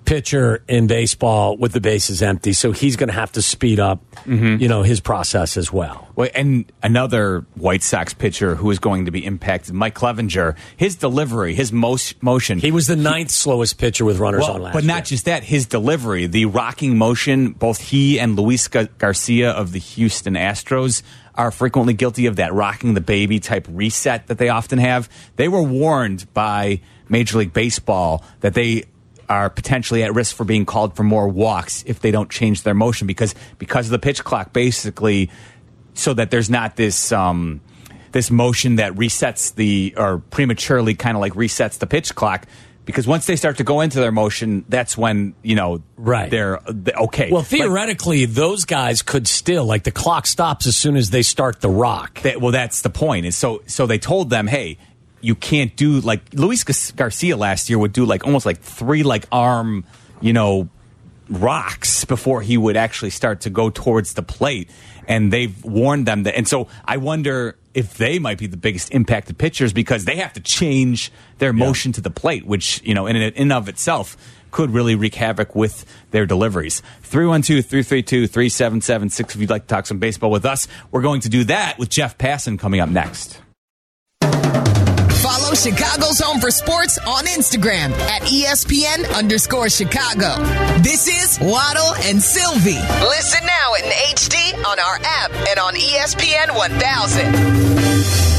[0.06, 2.54] pitcher in baseball with the bases empty.
[2.54, 4.62] So he's going to have to speed up, mm-hmm.
[4.62, 6.08] you know, his process as well.
[6.16, 10.56] Well, and another White Sox pitcher who is going to be impacted, Mike Clevinger.
[10.78, 12.60] His delivery, his most motion.
[12.60, 15.04] He was the ninth slowest pitcher with runners well, on last but not year.
[15.04, 15.44] just that.
[15.44, 17.52] His delivery, the rocking motion.
[17.54, 21.02] Both he and Luis Ga- Garcia of the Houston Astros
[21.36, 25.10] are frequently guilty of that rocking the baby type reset that they often have.
[25.36, 28.84] They were warned by Major League Baseball that they
[29.34, 32.74] are potentially at risk for being called for more walks if they don't change their
[32.86, 35.30] motion because because of the pitch clock basically
[35.94, 37.60] so that there's not this um,
[38.12, 42.46] this motion that resets the or prematurely kind of like resets the pitch clock
[42.86, 46.30] because once they start to go into their motion that's when you know Right.
[46.30, 50.76] they're they- okay Well, Like, theoretically, those guys could still, like, the clock stops as
[50.76, 52.22] soon as they start the rock.
[52.24, 54.78] that, well that's the point is so so they told them hey
[55.24, 59.26] you can't do like Luis Garcia last year would do like almost like three like
[59.32, 59.86] arm
[60.22, 60.70] you know
[61.30, 64.70] rocks before he would actually start to go towards the plate
[65.08, 68.92] and they've warned them that and so I wonder if they might be the biggest
[68.92, 73.08] impacted pitchers because they have to change their motion to the plate which you know
[73.08, 74.18] in and of itself
[74.54, 76.84] could really wreak havoc with their deliveries.
[77.10, 80.70] 312-332-3776 if you'd like to talk some baseball with us.
[80.92, 83.42] We're going to do that with Jeff Passan coming up next.
[85.54, 90.42] Follow Chicago's Home for Sports on Instagram at ESPN underscore Chicago.
[90.80, 92.80] This is Waddle and Silvy.
[93.08, 93.84] Listen now in
[94.16, 98.33] HD on our app and on ESPN 1000.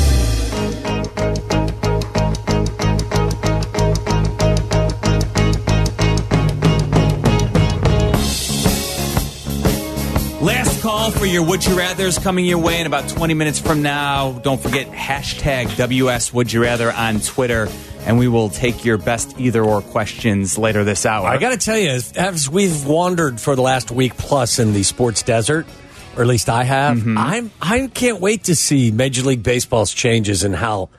[10.84, 14.32] Remember, your Would You Rather's coming your way in about 20 minutes from now.
[14.32, 17.68] Don't forget hashtag WS Would You Rather on Twitter,
[18.00, 21.26] and we will take your best either or questions later this hour.
[21.26, 24.74] I got to tell you, as, as we've wandered for the last week plus in
[24.74, 25.66] the sports desert,
[26.16, 27.16] or at least I have, Mm-hmm.
[27.16, 30.90] I'm I can't wait to see Major League Baseball's changes and how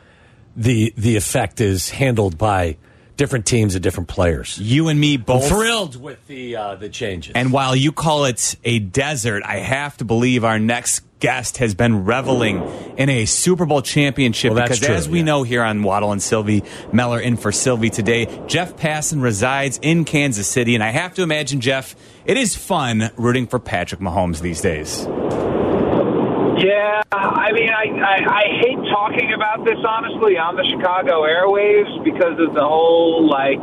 [0.56, 2.78] the the effect is handled by
[3.18, 4.58] different teams and different players.
[4.60, 7.34] you and me both I'm thrilled with the uh, the changes.
[7.36, 11.74] And while you call it a desert, I have to believe our next guest has
[11.74, 12.62] been reveling
[12.98, 15.26] in a Super Bowl championship Well, because, true, as we yeah.
[15.26, 18.26] know here on Waddle and Silvy, Meller in for Silvy today.
[18.48, 23.12] Jeff Passan resides in Kansas City, and I have to imagine, Jeff, it is fun
[23.16, 25.08] rooting for Patrick Mahomes these days.
[26.86, 31.90] Yeah, I mean, I, I, I hate talking about this honestly on the Chicago airwaves
[32.04, 33.58] because of the whole like,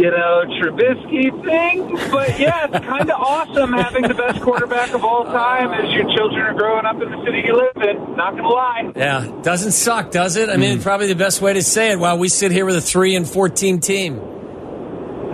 [0.00, 1.92] you know, Trubisky thing.
[2.10, 6.04] But yeah, it's kind of awesome having the best quarterback of all time as your
[6.16, 8.16] children are growing up in the city you live in.
[8.16, 8.92] Not gonna lie.
[8.96, 10.48] yeah, doesn't suck, does it?
[10.48, 11.98] I mean, probably the best way to say it.
[11.98, 14.22] While we sit here with a three and fourteen team.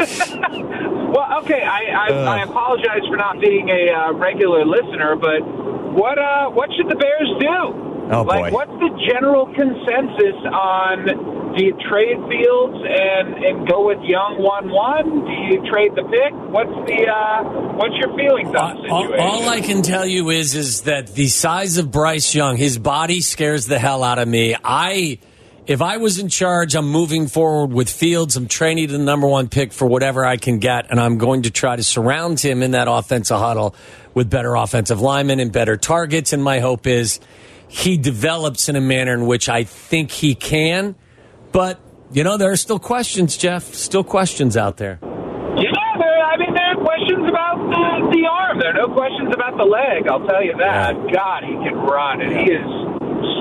[1.12, 5.44] Well, okay, I, I, I apologize for not being a uh, regular listener, but
[5.92, 7.92] what uh, what should the Bears do?
[8.12, 8.56] Oh, like, boy.
[8.56, 11.52] what's the general consensus on?
[11.56, 15.24] Do you trade Fields and and go with Young one one?
[15.24, 16.32] Do you trade the pick?
[16.50, 20.54] What's the uh, what's your feelings on the All, all I can tell you is
[20.54, 24.56] is that the size of Bryce Young, his body scares the hell out of me.
[24.64, 25.18] I,
[25.66, 28.36] if I was in charge, I'm moving forward with Fields.
[28.36, 31.50] I'm training the number one pick for whatever I can get, and I'm going to
[31.50, 33.74] try to surround him in that offensive huddle
[34.14, 36.32] with better offensive linemen and better targets.
[36.32, 37.20] And my hope is
[37.68, 40.94] he develops in a manner in which I think he can.
[41.52, 41.80] But
[42.12, 43.74] you know, there are still questions, Jeff.
[43.74, 44.98] Still questions out there.
[45.02, 48.58] Yeah, there, I mean, there are questions about the, the arm.
[48.60, 50.06] There are no questions about the leg.
[50.08, 50.92] I'll tell you that.
[51.12, 52.68] God, he can run, and he is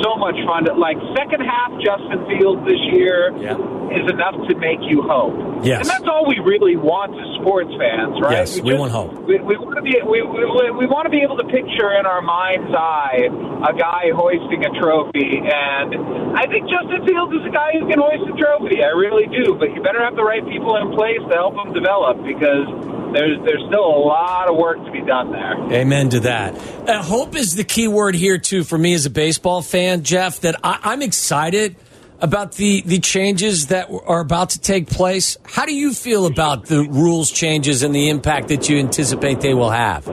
[0.04, 0.66] so much fun.
[0.66, 3.58] To, like second half, Justin Fields this year Yeah.
[3.92, 5.66] Is enough to make you hope.
[5.66, 5.86] Yes.
[5.86, 8.42] and that's all we really want as sports fans, right?
[8.44, 9.14] Yes, we want hope.
[9.28, 12.06] We, we want to be we, we, we want to be able to picture in
[12.06, 13.30] our mind's eye
[13.68, 15.94] a guy hoisting a trophy, and
[16.34, 18.82] I think Justin Fields is a guy who can hoist a trophy.
[18.82, 21.74] I really do, but you better have the right people in place to help him
[21.74, 22.66] develop because
[23.14, 25.54] there's there's still a lot of work to be done there.
[25.74, 26.56] Amen to that.
[26.88, 30.42] Uh, hope is the key word here too for me as a baseball fan, Jeff.
[30.42, 31.76] That I, I'm excited
[32.22, 35.38] about the the changes that are about to take place.
[35.44, 39.54] How do you feel about the rules changes and the impact that you anticipate they
[39.54, 40.08] will have?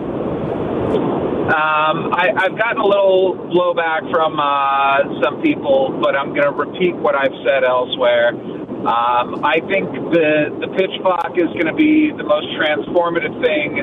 [1.49, 6.53] Um, I, I've gotten a little blowback from uh, some people, but I'm going to
[6.53, 8.37] repeat what I've said elsewhere.
[8.85, 13.81] Um, I think the the pitch clock is going to be the most transformative thing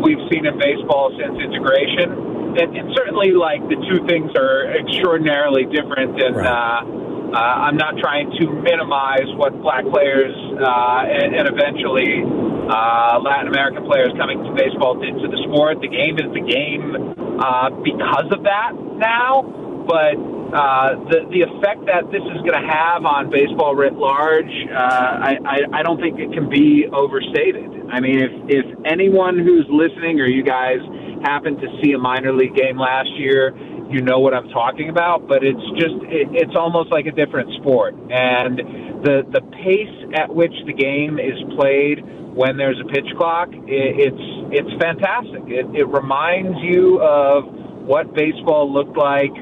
[0.00, 5.66] we've seen in baseball since integration, and, and certainly, like the two things are extraordinarily
[5.66, 6.22] different.
[6.22, 6.46] And Right.
[6.46, 13.20] uh, uh, I'm not trying to minimize what black players uh, and, and eventually uh,
[13.20, 15.80] Latin American players coming to baseball did to the sport.
[15.80, 16.96] The game is the game
[17.40, 19.44] uh, because of that now,
[19.84, 20.16] but
[20.48, 25.28] uh, the the effect that this is going to have on baseball writ large, uh,
[25.28, 27.68] I, I I don't think it can be overstated.
[27.92, 30.80] I mean, if if anyone who's listening or you guys
[31.24, 33.52] happened to see a minor league game last year,
[33.90, 35.28] you know what I'm talking about.
[35.28, 38.58] But it's just it, it's almost like a different sport, and
[39.04, 42.04] the the pace at which the game is played
[42.38, 44.24] when there's a pitch clock, it, it's
[44.54, 45.42] it's fantastic.
[45.50, 47.50] It, it reminds you of
[47.82, 49.34] what baseball looked like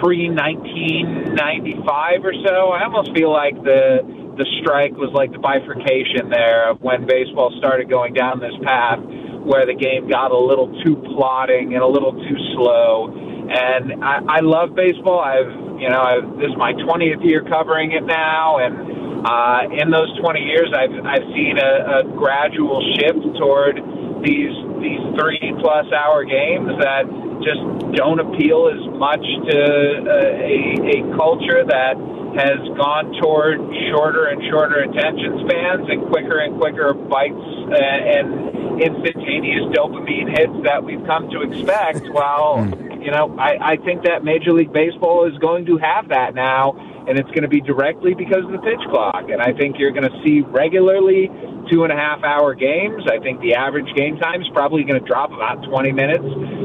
[0.00, 2.72] pre 1995 or so.
[2.72, 4.00] I almost feel like the
[4.40, 9.04] the strike was like the bifurcation there of when baseball started going down this path
[9.44, 13.12] where the game got a little too plodding and a little too slow.
[13.50, 15.18] And I, I love baseball.
[15.18, 19.90] I've you know I've, this is my 20th year covering it now, and uh, in
[19.90, 23.76] those 20 years, I've I've seen a, a gradual shift toward
[24.22, 27.04] these these three plus hour games that
[27.44, 27.60] just
[27.96, 31.96] don't appeal as much to uh, a, a culture that
[32.36, 33.58] has gone toward
[33.90, 40.54] shorter and shorter attention spans and quicker and quicker bites uh, and instantaneous dopamine hits
[40.64, 42.06] that we've come to expect.
[42.20, 42.68] Well,
[43.00, 46.76] you know, I, I think that Major League Baseball is going to have that now,
[47.08, 49.30] and it's going to be directly because of the pitch clock.
[49.30, 51.30] And I think you're going to see regularly
[51.70, 53.04] two and a half hour games.
[53.08, 56.24] I think the average game time is probably going to drop about 20 minutes,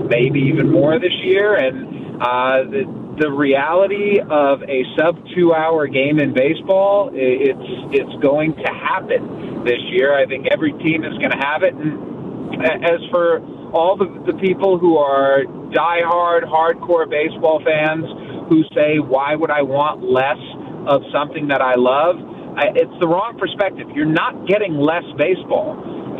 [0.09, 1.55] maybe even more this year.
[1.55, 2.83] And uh, the,
[3.19, 7.59] the reality of a sub two hour game in baseball, it's
[7.91, 10.13] it's going to happen this year.
[10.17, 11.73] I think every team is going to have it.
[11.73, 13.39] And as for
[13.71, 15.43] all the, the people who are
[15.75, 18.05] diehard, hardcore baseball fans
[18.49, 20.39] who say, why would I want less
[20.87, 22.15] of something that I love?
[22.55, 23.87] I, it's the wrong perspective.
[23.95, 25.75] You're not getting less baseball.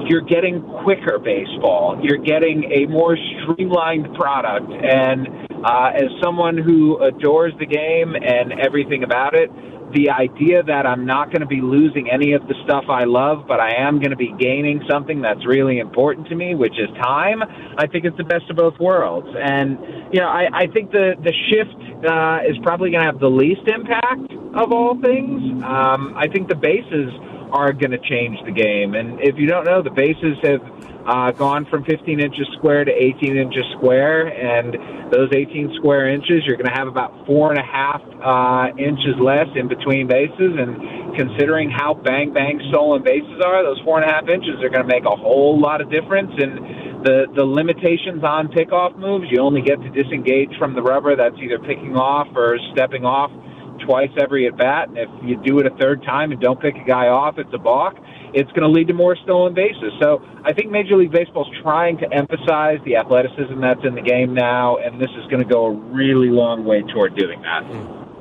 [0.08, 2.00] You're getting quicker baseball.
[2.02, 4.72] You're getting a more streamlined product.
[4.72, 5.28] And
[5.66, 9.50] uh, as someone who adores the game and everything about it,
[9.94, 13.46] the idea that I'm not going to be losing any of the stuff I love,
[13.48, 16.90] but I am going to be gaining something that's really important to me, which is
[17.02, 17.42] time,
[17.78, 19.28] I think it's the best of both worlds.
[19.40, 19.80] And,
[20.12, 23.30] you know, I, I think the, the shift uh, is probably going to have the
[23.30, 25.64] least impact of all things.
[25.64, 27.12] Um, I think the bases
[27.56, 28.96] are going to change the game.
[28.96, 30.60] And if you don't know, the bases have
[31.08, 36.44] uh, gone from 15 inches square to 18 inches square, and those 18 square inches,
[36.46, 40.60] you're going to have about four and a half uh, inches less in between bases.
[40.60, 44.70] And considering how bang bang stolen bases are, those four and a half inches are
[44.70, 46.32] going to make a whole lot of difference.
[46.36, 51.16] And the the limitations on pickoff moves, you only get to disengage from the rubber.
[51.16, 53.32] That's either picking off or stepping off
[53.80, 54.90] twice every at bat.
[54.90, 57.54] And if you do it a third time and don't pick a guy off, it's
[57.54, 57.96] a balk.
[58.34, 59.94] It's going to lead to more stolen bases.
[60.02, 64.02] So I think Major League Baseball is trying to emphasize the athleticism that's in the
[64.02, 67.64] game now, and this is going to go a really long way toward doing that.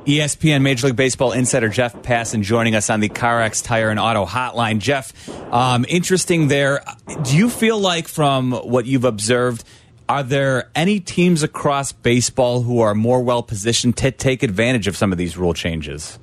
[0.07, 4.27] ESPN Major League Baseball insider Jeff Passan joining us on the CarX Tire and Auto
[4.27, 4.79] Hotline.
[4.79, 5.13] Jeff,
[5.51, 6.85] um, interesting there.
[7.25, 9.65] Do you feel like, from what you've observed,
[10.09, 14.97] are there any teams across baseball who are more well positioned to take advantage of
[14.97, 16.19] some of these rule changes?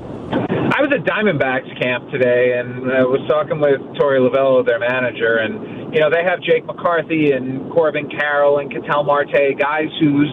[0.00, 5.36] I was at Diamondbacks camp today and uh, was talking with Torey Lovullo, their manager,
[5.36, 10.30] and you know they have Jake McCarthy and Corbin Carroll and Ketel Marte, guys who's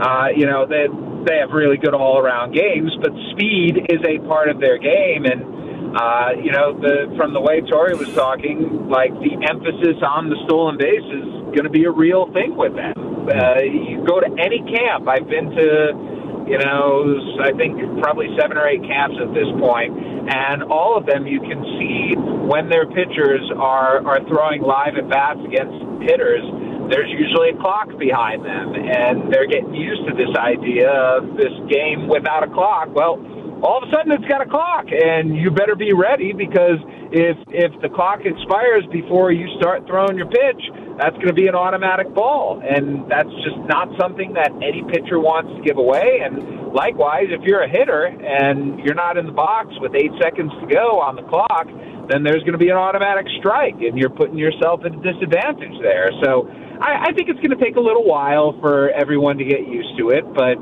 [0.00, 0.86] uh, you know they
[1.28, 5.24] they have really good all around games, but speed is a part of their game
[5.24, 5.61] and.
[5.92, 10.36] Uh, you know, the, from the way Torey was talking, like the emphasis on the
[10.46, 12.96] stolen base is going to be a real thing with them.
[13.28, 15.06] Uh, you go to any camp.
[15.06, 16.12] I've been to
[16.46, 19.94] you know, I think probably seven or eight camps at this point,
[20.28, 25.08] and all of them you can see when their pitchers are are throwing live at
[25.08, 26.42] bats against hitters.
[26.90, 31.54] There's usually a clock behind them, and they're getting used to this idea of this
[31.70, 32.90] game without a clock.
[32.92, 33.22] Well,
[33.62, 36.82] all of a sudden it's got a clock, and you better be ready because
[37.14, 40.62] if if the clock expires before you start throwing your pitch,
[40.98, 45.22] that's going to be an automatic ball, and that's just not something that any pitcher
[45.22, 46.20] wants to give away.
[46.26, 50.50] And likewise, if you're a hitter and you're not in the box with eight seconds
[50.60, 51.70] to go on the clock,
[52.10, 55.78] then there's going to be an automatic strike, and you're putting yourself at a disadvantage
[55.80, 56.10] there.
[56.24, 56.50] So
[56.82, 60.10] I, think it's going to take a little while for everyone to get used to
[60.10, 60.58] it, but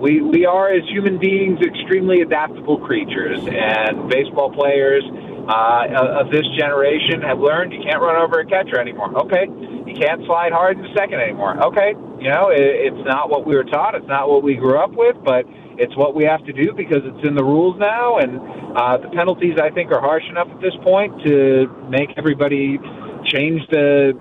[0.00, 5.02] we we are as human beings extremely adaptable creatures, and baseball players
[5.48, 9.10] uh, of this generation have learned you can't run over a catcher anymore.
[9.26, 9.46] Okay,
[9.86, 11.58] you can't slide hard into second anymore.
[11.66, 13.94] Okay, you know it, it's not what we were taught.
[13.94, 15.44] It's not what we grew up with, but
[15.78, 18.38] it's what we have to do because it's in the rules now, and
[18.76, 22.78] uh, the penalties I think are harsh enough at this point to make everybody
[23.24, 24.12] change the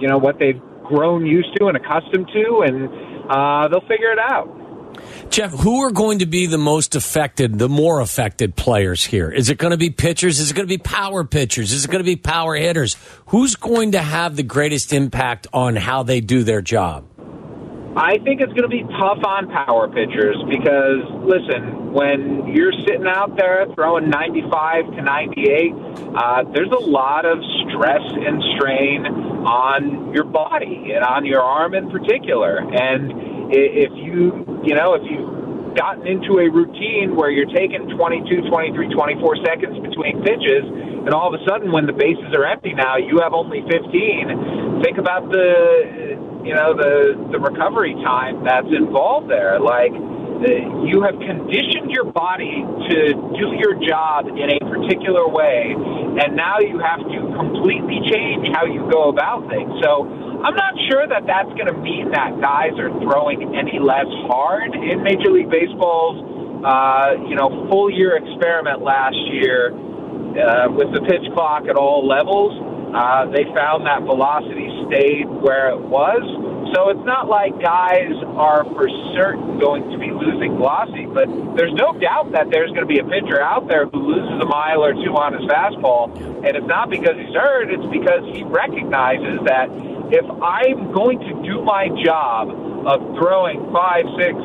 [0.00, 2.88] you know what they've grown used to and accustomed to, and
[3.28, 4.57] uh, they'll figure it out.
[5.30, 9.30] Jeff, who are going to be the most affected, the more affected players here?
[9.30, 10.40] Is it going to be pitchers?
[10.40, 11.72] Is it going to be power pitchers?
[11.72, 12.96] Is it going to be power hitters?
[13.26, 17.04] Who's going to have the greatest impact on how they do their job?
[17.98, 23.08] I think it's going to be tough on power pitchers because, listen, when you're sitting
[23.10, 25.72] out there throwing 95 to 98,
[26.14, 29.02] uh, there's a lot of stress and strain
[29.42, 32.58] on your body and on your arm in particular.
[32.58, 33.10] And
[33.50, 38.94] if you, you know, if you've gotten into a routine where you're taking 22, 23,
[38.94, 40.64] 24 seconds between pitches,
[41.06, 44.82] and all of a sudden when the bases are empty now, you have only 15,
[44.82, 49.60] think about the, you know, the, the recovery time that's involved there.
[49.60, 49.94] Like,
[50.46, 52.96] you have conditioned your body to
[53.34, 58.64] do your job in a particular way, and now you have to completely change how
[58.64, 59.70] you go about things.
[59.82, 60.06] So
[60.38, 64.74] I'm not sure that that's going to mean that guys are throwing any less hard
[64.74, 66.22] in Major League Baseball's,
[66.62, 72.06] uh, you know, full year experiment last year uh, with the pitch clock at all
[72.06, 72.54] levels.
[72.94, 76.22] Uh, they found that velocity stayed where it was.
[76.74, 81.72] So it's not like guys are for certain going to be losing velocity, but there's
[81.72, 84.84] no doubt that there's going to be a pitcher out there who loses a mile
[84.84, 86.12] or two on his fastball.
[86.44, 89.70] And it's not because he's hurt, it's because he recognizes that
[90.12, 92.48] if I'm going to do my job
[92.86, 94.36] of throwing five, six,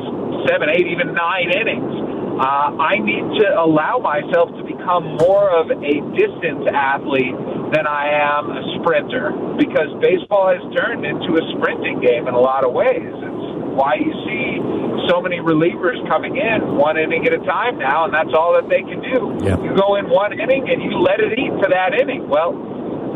[0.48, 2.03] seven, eight, even nine innings,
[2.34, 7.38] uh, I need to allow myself to become more of a distance athlete
[7.70, 12.40] than I am a sprinter because baseball has turned into a sprinting game in a
[12.40, 13.06] lot of ways.
[13.06, 13.44] It's
[13.78, 14.58] why you see
[15.06, 18.68] so many relievers coming in one inning at a time now, and that's all that
[18.68, 19.38] they can do.
[19.44, 19.60] Yeah.
[19.62, 22.28] You go in one inning and you let it eat for that inning.
[22.28, 22.54] Well,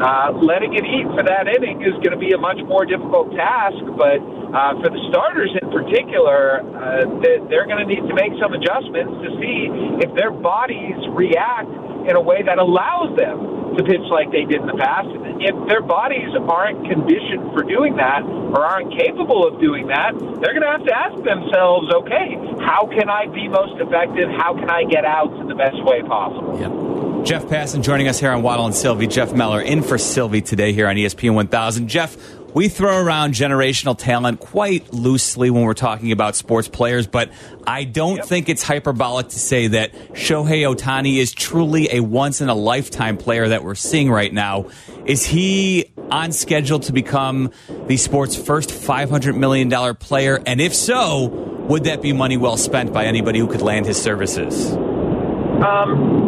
[0.00, 3.34] uh, letting it eat for that inning is going to be a much more difficult
[3.34, 4.18] task, but
[4.48, 8.54] uh, for the starters in particular, uh, they- they're going to need to make some
[8.54, 9.68] adjustments to see
[10.00, 11.68] if their bodies react
[12.08, 15.08] in a way that allows them to pitch like they did in the past.
[15.40, 20.54] If their bodies aren't conditioned for doing that or aren't capable of doing that, they're
[20.56, 22.34] going to have to ask themselves, okay,
[22.64, 24.30] how can I be most effective?
[24.30, 26.56] How can I get outs in the best way possible?
[27.24, 29.06] Jeff Passan joining us here on Waddle and Silvy.
[29.06, 31.88] Jeff Meller in for Silvy today here on ESPN 1000.
[31.88, 32.16] Jeff,
[32.54, 37.30] we throw around generational talent quite loosely when we're talking about sports players, but
[37.66, 42.48] I don't think it's hyperbolic to say that Shohei Ohtani is truly a once in
[42.48, 44.66] a lifetime player that we're seeing right now.
[45.04, 47.52] Is he on schedule to become
[47.86, 50.40] the sport's first $500 million player?
[50.46, 51.26] And if so,
[51.68, 54.72] would that be money well spent by anybody who could land his services?
[54.72, 56.27] Um,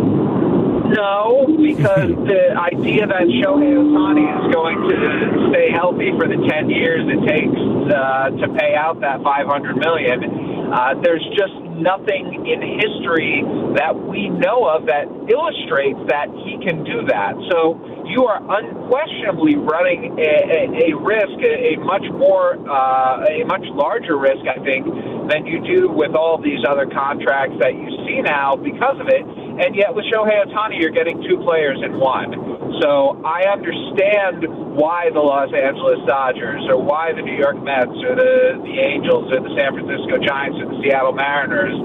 [0.90, 6.70] no, because the idea that Shohei Ohtani is going to stay healthy for the 10
[6.70, 12.60] years it takes uh, to pay out that 500 million, uh, there's just nothing in
[12.60, 13.42] history
[13.74, 17.34] that we know of that illustrates that he can do that.
[17.50, 23.44] So you are unquestionably running a, a, a risk, a, a much more, uh, a
[23.46, 24.86] much larger risk, I think,
[25.30, 29.24] than you do with all these other contracts that you see now because of it.
[29.60, 32.32] And yet with Shohei Ohtani, you're getting two players in one.
[32.80, 38.16] So I understand why the Los Angeles Dodgers or why the New York Mets or
[38.16, 41.76] the, the Angels or the San Francisco Giants or the Seattle Mariners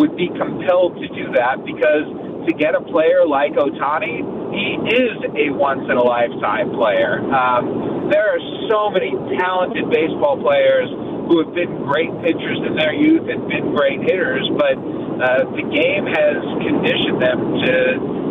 [0.00, 2.08] would be compelled to do that because
[2.48, 4.24] to get a player like Ohtani,
[4.56, 7.20] he is a once in a lifetime player.
[7.28, 8.42] Um, there are
[8.72, 10.88] so many talented baseball players
[11.28, 15.66] who have been great pitchers in their youth and been great hitters, but uh, the
[15.68, 17.38] game has conditioned them
[17.68, 17.76] to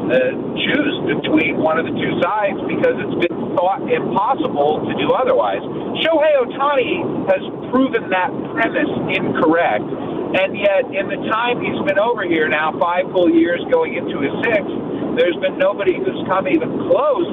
[0.07, 0.19] uh,
[0.55, 5.59] choose between one of the two sides because it's been thought impossible to do otherwise.
[6.05, 9.87] Shohei Ohtani has proven that premise incorrect.
[10.27, 14.19] And yet, in the time he's been over here now, five full years going into
[14.19, 14.75] his sixth,
[15.15, 17.29] there's been nobody who's come even close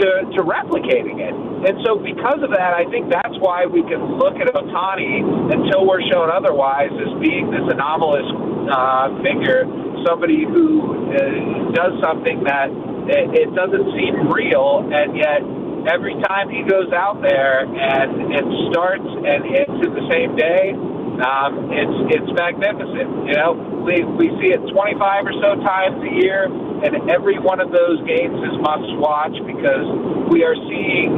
[0.00, 1.34] to, to replicating it.
[1.68, 5.86] And so, because of that, I think that's why we can look at Ohtani until
[5.86, 8.26] we're shown otherwise as being this anomalous
[8.70, 9.66] uh, figure,
[10.06, 12.68] somebody who uh, does something that
[13.08, 15.40] it, it doesn't seem real, and yet
[15.88, 20.76] every time he goes out there and it starts and hits in the same day,
[21.18, 23.26] um, it's it's magnificent.
[23.26, 23.50] You know,
[23.82, 27.98] we we see it 25 or so times a year, and every one of those
[28.06, 29.86] games is must watch because
[30.30, 31.10] we are seeing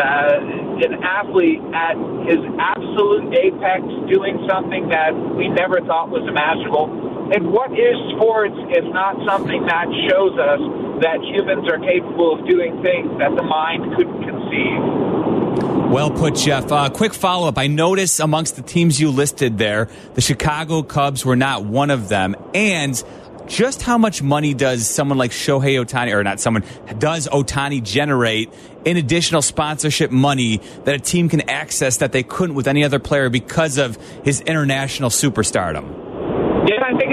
[0.00, 0.40] uh,
[0.80, 7.11] an athlete at his absolute apex doing something that we never thought was imaginable.
[7.34, 10.60] And what is sports if not something that shows us
[11.00, 15.90] that humans are capable of doing things that the mind couldn't conceive?
[15.90, 16.70] Well put, Jeff.
[16.70, 17.56] Uh, quick follow up.
[17.56, 22.10] I notice amongst the teams you listed there, the Chicago Cubs were not one of
[22.10, 22.36] them.
[22.52, 23.02] And
[23.46, 26.64] just how much money does someone like Shohei Ohtani, or not someone,
[26.98, 28.52] does Ohtani generate
[28.84, 32.98] in additional sponsorship money that a team can access that they couldn't with any other
[32.98, 36.11] player because of his international superstardom?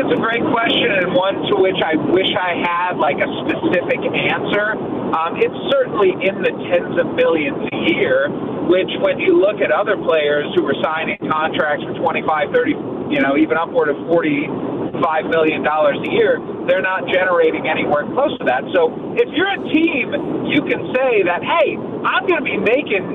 [0.10, 4.02] It's a great question and one to which I wish I had like a specific
[4.10, 4.74] answer.
[5.14, 8.26] Um, it's certainly in the tens of millions a year,
[8.66, 13.22] which when you look at other players who are signing contracts for 25, 30, you
[13.22, 18.50] know, even upward of 45 million dollars a year, they're not generating anywhere close to
[18.50, 18.66] that.
[18.74, 23.06] So if you're a team, you can say that, hey, I'm going to be making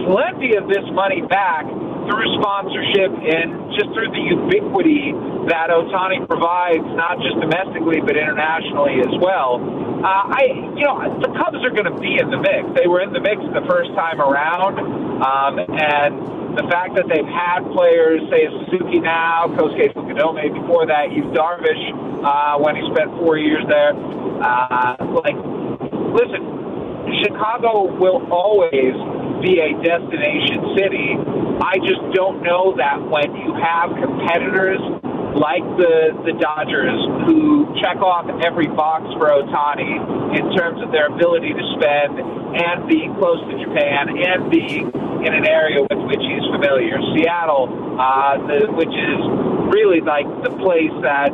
[0.00, 1.68] plenty of this money back
[2.08, 5.12] through sponsorship and just through the ubiquity
[5.52, 9.60] that Ohtani provides, not just domestically but internationally as well.
[10.00, 12.64] Uh, I, you know, the Cubs are going to be in the mix.
[12.74, 14.78] They were in the mix the first time around,
[15.20, 21.12] um, and the fact that they've had players, Seiya Suzuki now, Kosuke Fukudome before that,
[21.12, 21.82] Yu Darvish
[22.24, 23.94] uh, when he spent four years there.
[23.94, 25.38] Uh, like,
[26.14, 26.42] listen,
[27.22, 28.94] Chicago will always
[29.40, 31.14] be a destination city.
[31.62, 34.80] I just don't know that when you have competitors
[35.36, 41.12] like the the Dodgers who check off every box for Ohtani in terms of their
[41.12, 46.22] ability to spend and being close to Japan and being in an area with which
[46.22, 46.96] he's familiar.
[47.14, 47.68] Seattle,
[48.00, 49.20] uh, the, which is
[49.70, 51.30] really like the place that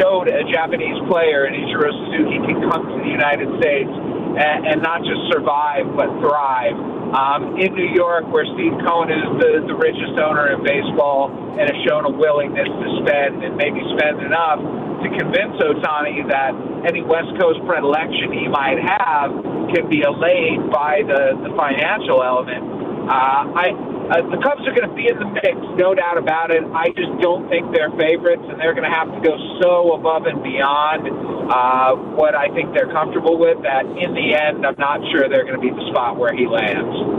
[0.00, 4.78] showed a Japanese player in Ichiro Suzuki can come to the United States and, and
[4.82, 6.95] not just survive but thrive.
[7.06, 11.64] Um, in New York, where Steve Cohen is the, the richest owner in baseball and
[11.64, 14.58] has shown a willingness to spend and maybe spend enough
[15.04, 16.52] to convince Ohtani that
[16.88, 19.30] any West Coast predilection he might have
[19.70, 22.85] can be allayed by the, the financial element.
[23.06, 23.70] Uh, I
[24.06, 26.62] uh, the Cubs are going to be in the mix, no doubt about it.
[26.62, 30.26] I just don't think they're favorites, and they're going to have to go so above
[30.26, 31.10] and beyond
[31.50, 35.46] uh, what I think they're comfortable with that in the end, I'm not sure they're
[35.46, 37.15] going to be the spot where he lands.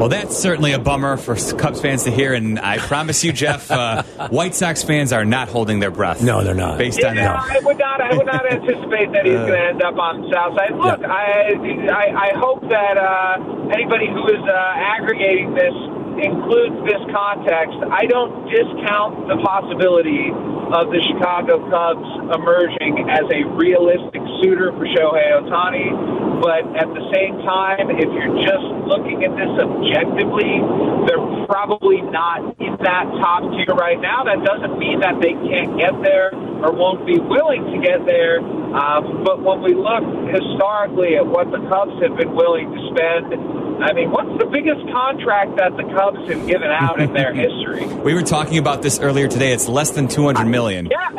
[0.00, 3.70] Well, that's certainly a bummer for Cubs fans to hear, and I promise you, Jeff,
[3.70, 6.22] uh, White Sox fans are not holding their breath.
[6.24, 6.78] No, they're not.
[6.78, 7.36] Based Yeah, on that.
[7.36, 8.00] I would not.
[8.00, 10.72] I would not anticipate that he's going to end up on the south side.
[10.72, 11.52] Look, I,
[11.92, 15.76] I, I hope that uh, anybody who is uh, aggregating this
[16.24, 17.76] includes this context.
[17.92, 20.32] I don't discount the possibility
[20.72, 22.08] of the Chicago Cubs
[22.40, 25.92] emerging as a realistic suitor for Shohei Ohtani.
[26.40, 30.56] But at the same time, if you're just looking at this objectively,
[31.04, 34.24] they're probably not in that top tier right now.
[34.24, 36.32] That doesn't mean that they can't get there
[36.64, 38.40] or won't be willing to get there.
[38.40, 40.00] Um, but when we look
[40.32, 43.36] historically at what the Cubs have been willing to spend,
[43.84, 47.84] I mean, what's the biggest contract that the Cubs have given out in their history?
[48.00, 49.52] We were talking about this earlier today.
[49.52, 50.88] It's less than two hundred million.
[50.90, 51.10] Yeah,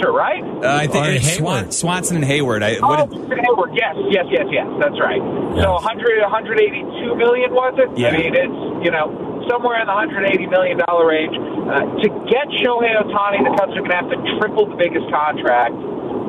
[0.00, 0.42] John right?
[0.42, 1.38] Uh, I think Or it's Heyward.
[1.38, 2.62] Swan, Swanson and Heyward.
[2.62, 3.72] I, Oh, what did- Heyward.
[3.76, 4.66] Yes, yes, yes, yes.
[4.80, 5.20] That's right.
[5.62, 7.88] So 100, 182 million was it?
[7.98, 8.08] Yeah.
[8.08, 11.34] I mean, it's you know somewhere in the 180 million dollar range.
[11.36, 15.08] Uh, to get Shohei Ohtani, the Cubs are going to have to triple the biggest
[15.12, 15.74] contract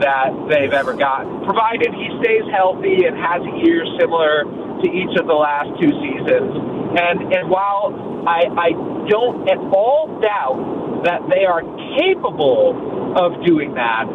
[0.04, 5.12] that they've ever gotten, provided he stays healthy and has a year similar to each
[5.20, 6.52] of the last two seasons.
[6.96, 7.92] And and while
[8.28, 8.70] I I
[9.12, 11.62] don't at all doubt that they are
[12.00, 12.76] capable
[13.16, 14.06] of doing that,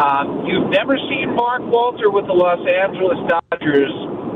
[0.00, 3.92] um, you've never seen Mark Walter with the Los Angeles Dodgers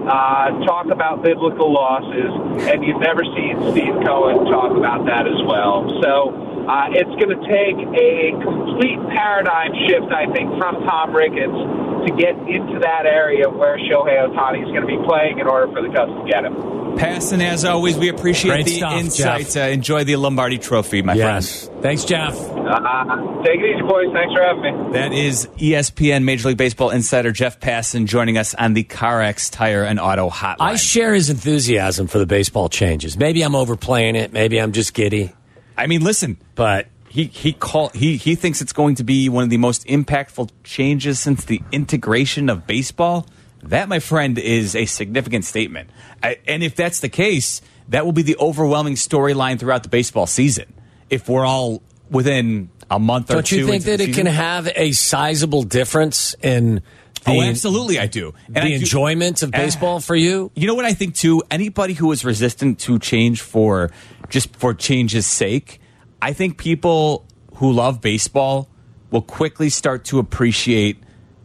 [0.06, 2.30] uh, talk about biblical losses,
[2.68, 5.88] and you've never seen Steve Cohen talk about that as well.
[6.04, 6.30] So
[6.68, 11.58] uh, it's going to take a complete paradigm shift, I think, from Tom Ricketts
[12.06, 15.70] to get into that area where Shohei Ohtani is going to be playing in order
[15.72, 16.96] for the Cubs to get him.
[16.96, 19.56] Pass, and as always, we appreciate Great the stuff, insights.
[19.56, 21.68] Uh, enjoy the Lombardi Trophy, my Yes.
[21.82, 22.34] Thanks, Jeff.
[22.34, 24.06] Uh, take it easy, boys.
[24.14, 24.92] Thanks for having me.
[24.92, 29.84] That is ESPN Major League Baseball insider Jeff Passan joining us on the CarX Tire
[29.84, 30.56] and Auto Hotline.
[30.60, 33.18] I share his enthusiasm for the baseball changes.
[33.18, 34.32] Maybe I'm overplaying it.
[34.32, 35.32] Maybe I'm just giddy.
[35.76, 39.44] I mean, listen, But he he call he he thinks it's going to be one
[39.44, 43.26] of the most impactful changes since the integration of baseball.
[43.62, 45.90] That, my friend, is a significant statement.
[46.22, 50.26] I, and if that's the case, that will be the overwhelming storyline throughout the baseball
[50.26, 50.72] season.
[51.10, 54.24] If we're all within a month or two, don't you think that it season.
[54.24, 56.82] can have a sizable difference in
[57.26, 58.34] oh, the, oh, absolutely, I do.
[58.48, 60.50] the I do- enjoyment of ah, baseball for you?
[60.54, 61.42] You know what I think too?
[61.50, 63.90] Anybody who is resistant to change for
[64.28, 65.80] just for change's sake,
[66.20, 68.68] I think people who love baseball
[69.10, 71.02] will quickly start to appreciate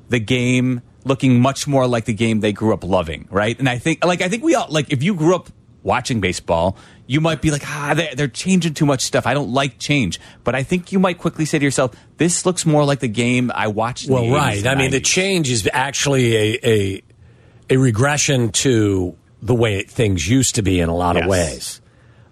[0.10, 3.58] the game looking much more like the game they grew up loving, right?
[3.58, 5.50] And I think like I think we all like if you grew up
[5.84, 9.26] watching baseball, you might be like, ah, they're, they're changing too much stuff.
[9.26, 10.20] I don't like change.
[10.44, 13.52] But I think you might quickly say to yourself, this looks more like the game
[13.54, 14.10] I watched.
[14.10, 14.68] Well, the 80s right.
[14.68, 17.04] I mean, the change is actually a, a
[17.72, 21.82] a regression to the way things used to be in a lot of Yes.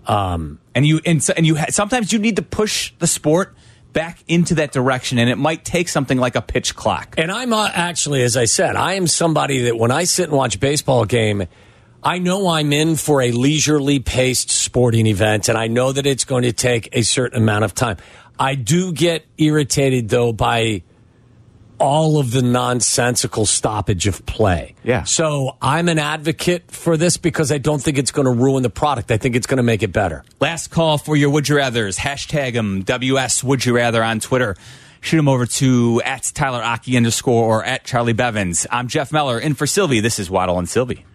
[0.07, 0.57] Ways.
[0.75, 3.55] and you and, and you ha- sometimes you need to push the sport
[3.93, 7.51] back into that direction and it might take something like a pitch clock And I'm
[7.51, 11.05] uh, actually, as I said, I am somebody that when I sit and watch baseball
[11.05, 11.47] game,
[12.03, 16.23] I know I'm in for a leisurely paced sporting event, and I know that it's
[16.23, 17.97] going to take a certain amount of time.
[18.37, 20.83] I do get irritated though by
[21.79, 24.75] all of the nonsensical stoppage of play.
[24.83, 25.03] Yeah.
[25.03, 28.69] So I'm an advocate for this because I don't think it's going to ruin the
[28.69, 29.11] product.
[29.11, 30.23] I think it's going to make it better.
[30.39, 34.55] last call for your would you rathers hashtag them ws would you rather on twitter
[35.01, 39.39] shoot them over to at tyler aki underscore or at charlie bevins i'm jeff meller
[39.39, 41.05] in for silvy this is waddle and silvy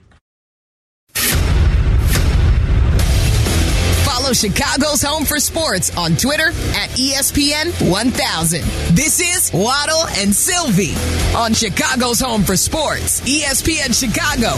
[4.35, 8.61] Chicago's Home for Sports on Twitter at ESPN 1000.
[8.95, 10.95] This is Waddle and Silvy
[11.37, 14.57] on Chicago's Home for Sports, ESPN Chicago.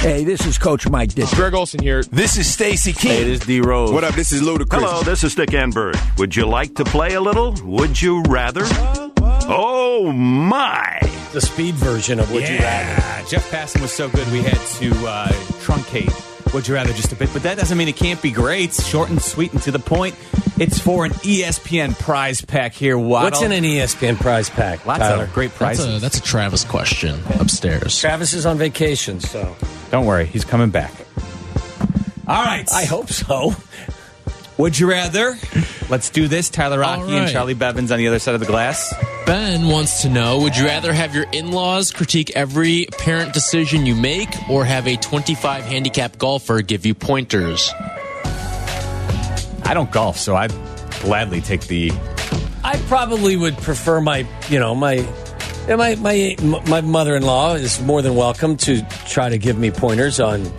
[0.00, 1.34] Hey, this is Coach Mike Ditka.
[1.34, 2.02] Greg Olsen here.
[2.04, 3.10] This is Stacy King.
[3.12, 3.90] Hey, this is D Rose.
[3.90, 4.14] What up?
[4.14, 4.78] This is Ludacris.
[4.80, 5.96] Hello, this is Stick and Bird.
[6.18, 7.54] Would you like to play a little?
[7.64, 8.62] Would you rather?
[9.48, 11.00] Oh my!
[11.32, 13.26] The speed version of Would You Rather.
[13.28, 15.28] jeff passan was so good we had to uh,
[15.64, 18.72] truncate would you rather just a bit but that doesn't mean it can't be great
[18.72, 20.14] short and sweet and to the point
[20.58, 22.96] It's for an ESPN prize pack here.
[22.96, 23.26] Waddle.
[23.30, 24.86] What's in an ESPN prize pack?
[24.86, 25.24] Lots Tyler?
[25.24, 25.96] of great That's prizes.
[25.96, 28.00] a, that's a Travis question upstairs.
[28.00, 29.54] Travis is on vacation, so
[29.90, 30.92] Don't worry, he's coming back.
[32.26, 32.66] All right.
[32.72, 33.54] I hope so.
[34.58, 35.36] Would you rather?
[35.90, 36.48] Let's do this.
[36.48, 37.30] Tyler Rocky All and.
[37.30, 38.94] Charlie Bevins on the other side of the glass.
[39.26, 43.84] Ben wants to know Would you rather have your in laws critique every parent decision
[43.84, 47.70] you make or have a 25 handicap golfer give you pointers?
[49.64, 50.52] I don't golf, so I'd
[51.00, 51.90] gladly take the.
[52.64, 55.06] I probably would prefer my, you know, my,
[55.68, 56.36] my my
[56.68, 60.50] my mother-in-law is more than welcome to try to give me pointers on.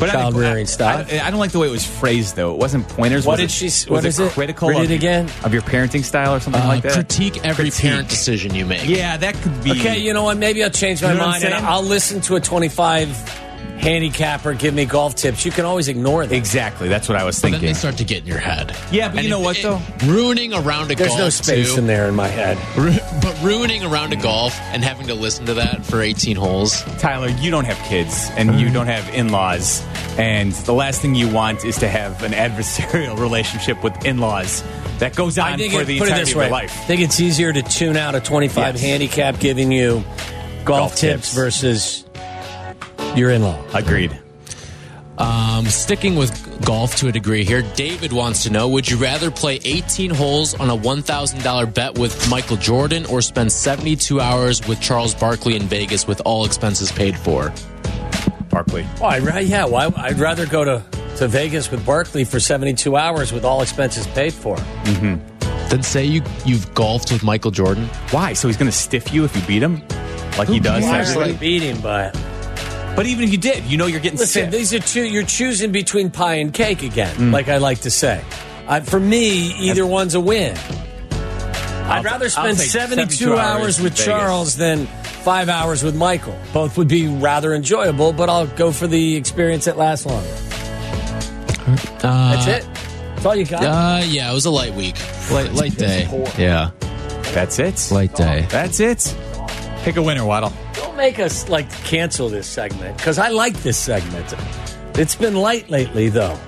[0.00, 1.12] But Child I, rearing stuff.
[1.12, 2.52] I, I don't like the way it was phrased, though.
[2.52, 3.26] It wasn't pointers.
[3.26, 4.32] What was did it, she what is it?
[4.32, 5.28] critical Read of, it again?
[5.44, 6.92] of your parenting style or something Uh, like that?
[6.94, 7.90] critique every Critique.
[7.90, 8.88] parent decision you make.
[8.88, 9.72] Yeah, that could be.
[9.72, 10.36] Okay, you know what?
[10.38, 11.54] Maybe I'll change my You know mind and?
[11.54, 13.41] I'll listen to a 25
[13.82, 15.44] handicapper give me golf tips.
[15.44, 16.34] You can always ignore that.
[16.34, 16.88] Exactly.
[16.88, 17.68] That's what I was Then thinking.
[17.68, 18.76] they start to get in your head.
[18.90, 19.80] Yeah, but And you know it- what, it- though?
[20.06, 21.20] Ruining a round of There's golf.
[21.20, 22.56] no space too, in there in my head.
[22.76, 26.36] Ru- But ruining a round of golf and having to listen to that for 18
[26.36, 26.82] holes.
[26.98, 29.82] Tyler, you don't have kids and you don't have in laws.
[30.18, 34.62] And the last thing you want is to have an adversarial relationship with in laws
[34.98, 36.50] that goes on I for it, the put entirety of your way.
[36.50, 36.72] life.
[36.82, 38.80] I think it's easier to tune out a 25 Yes.
[38.84, 40.04] handicap giving you
[40.64, 41.34] golf, Golf tips, tips.
[41.34, 42.04] versus
[43.16, 43.62] your in-law.
[43.74, 44.18] Agreed.
[45.18, 49.30] Um, sticking with golf to a degree here, David wants to know Would you rather
[49.30, 54.80] play 18 holes on a $1,000 bet with Michael Jordan or spend 72 hours with
[54.80, 57.52] Charles Barkley in Vegas with all expenses paid for?
[58.48, 58.86] Barkley.
[59.00, 60.82] Well, I'd, ra- yeah, well, I'd rather go to,
[61.18, 64.56] to Vegas with Barkley for 72 hours with all expenses paid for.
[65.68, 67.86] Then say you, you've golfed with Michael Jordan.
[68.10, 68.32] Why?
[68.32, 69.82] So he's going to stiff you if you beat him?
[70.36, 70.84] Like he does?
[70.84, 72.14] I to beat him, but
[72.94, 74.52] But even if you did, you know you're getting listen, stiff.
[74.52, 75.04] these are two.
[75.04, 78.22] You're choosing between pie and cake again, like I like to say.
[78.68, 80.56] Uh, for me, either one's a win.
[80.56, 84.04] I'd I'll- rather spend 72, 72 hours, hours with Vegas.
[84.04, 84.86] Charles than
[85.24, 86.38] five hours with Michael.
[86.52, 90.28] Both would be rather enjoyable, but I'll go for the experience that lasts longer.
[92.00, 92.68] That's it.
[93.14, 93.62] That's all you got.
[93.62, 94.96] Uh, yeah, it was a light week.
[95.30, 96.08] Light, light day.
[96.38, 96.70] Yeah,
[97.32, 97.88] That's it.
[97.90, 98.46] light day.
[98.50, 99.16] That's it.
[99.82, 100.52] Pick a winner, Waddle.
[100.92, 104.34] Don't make us like cancel this segment because I like this segment.
[104.98, 106.38] It's been light lately, though.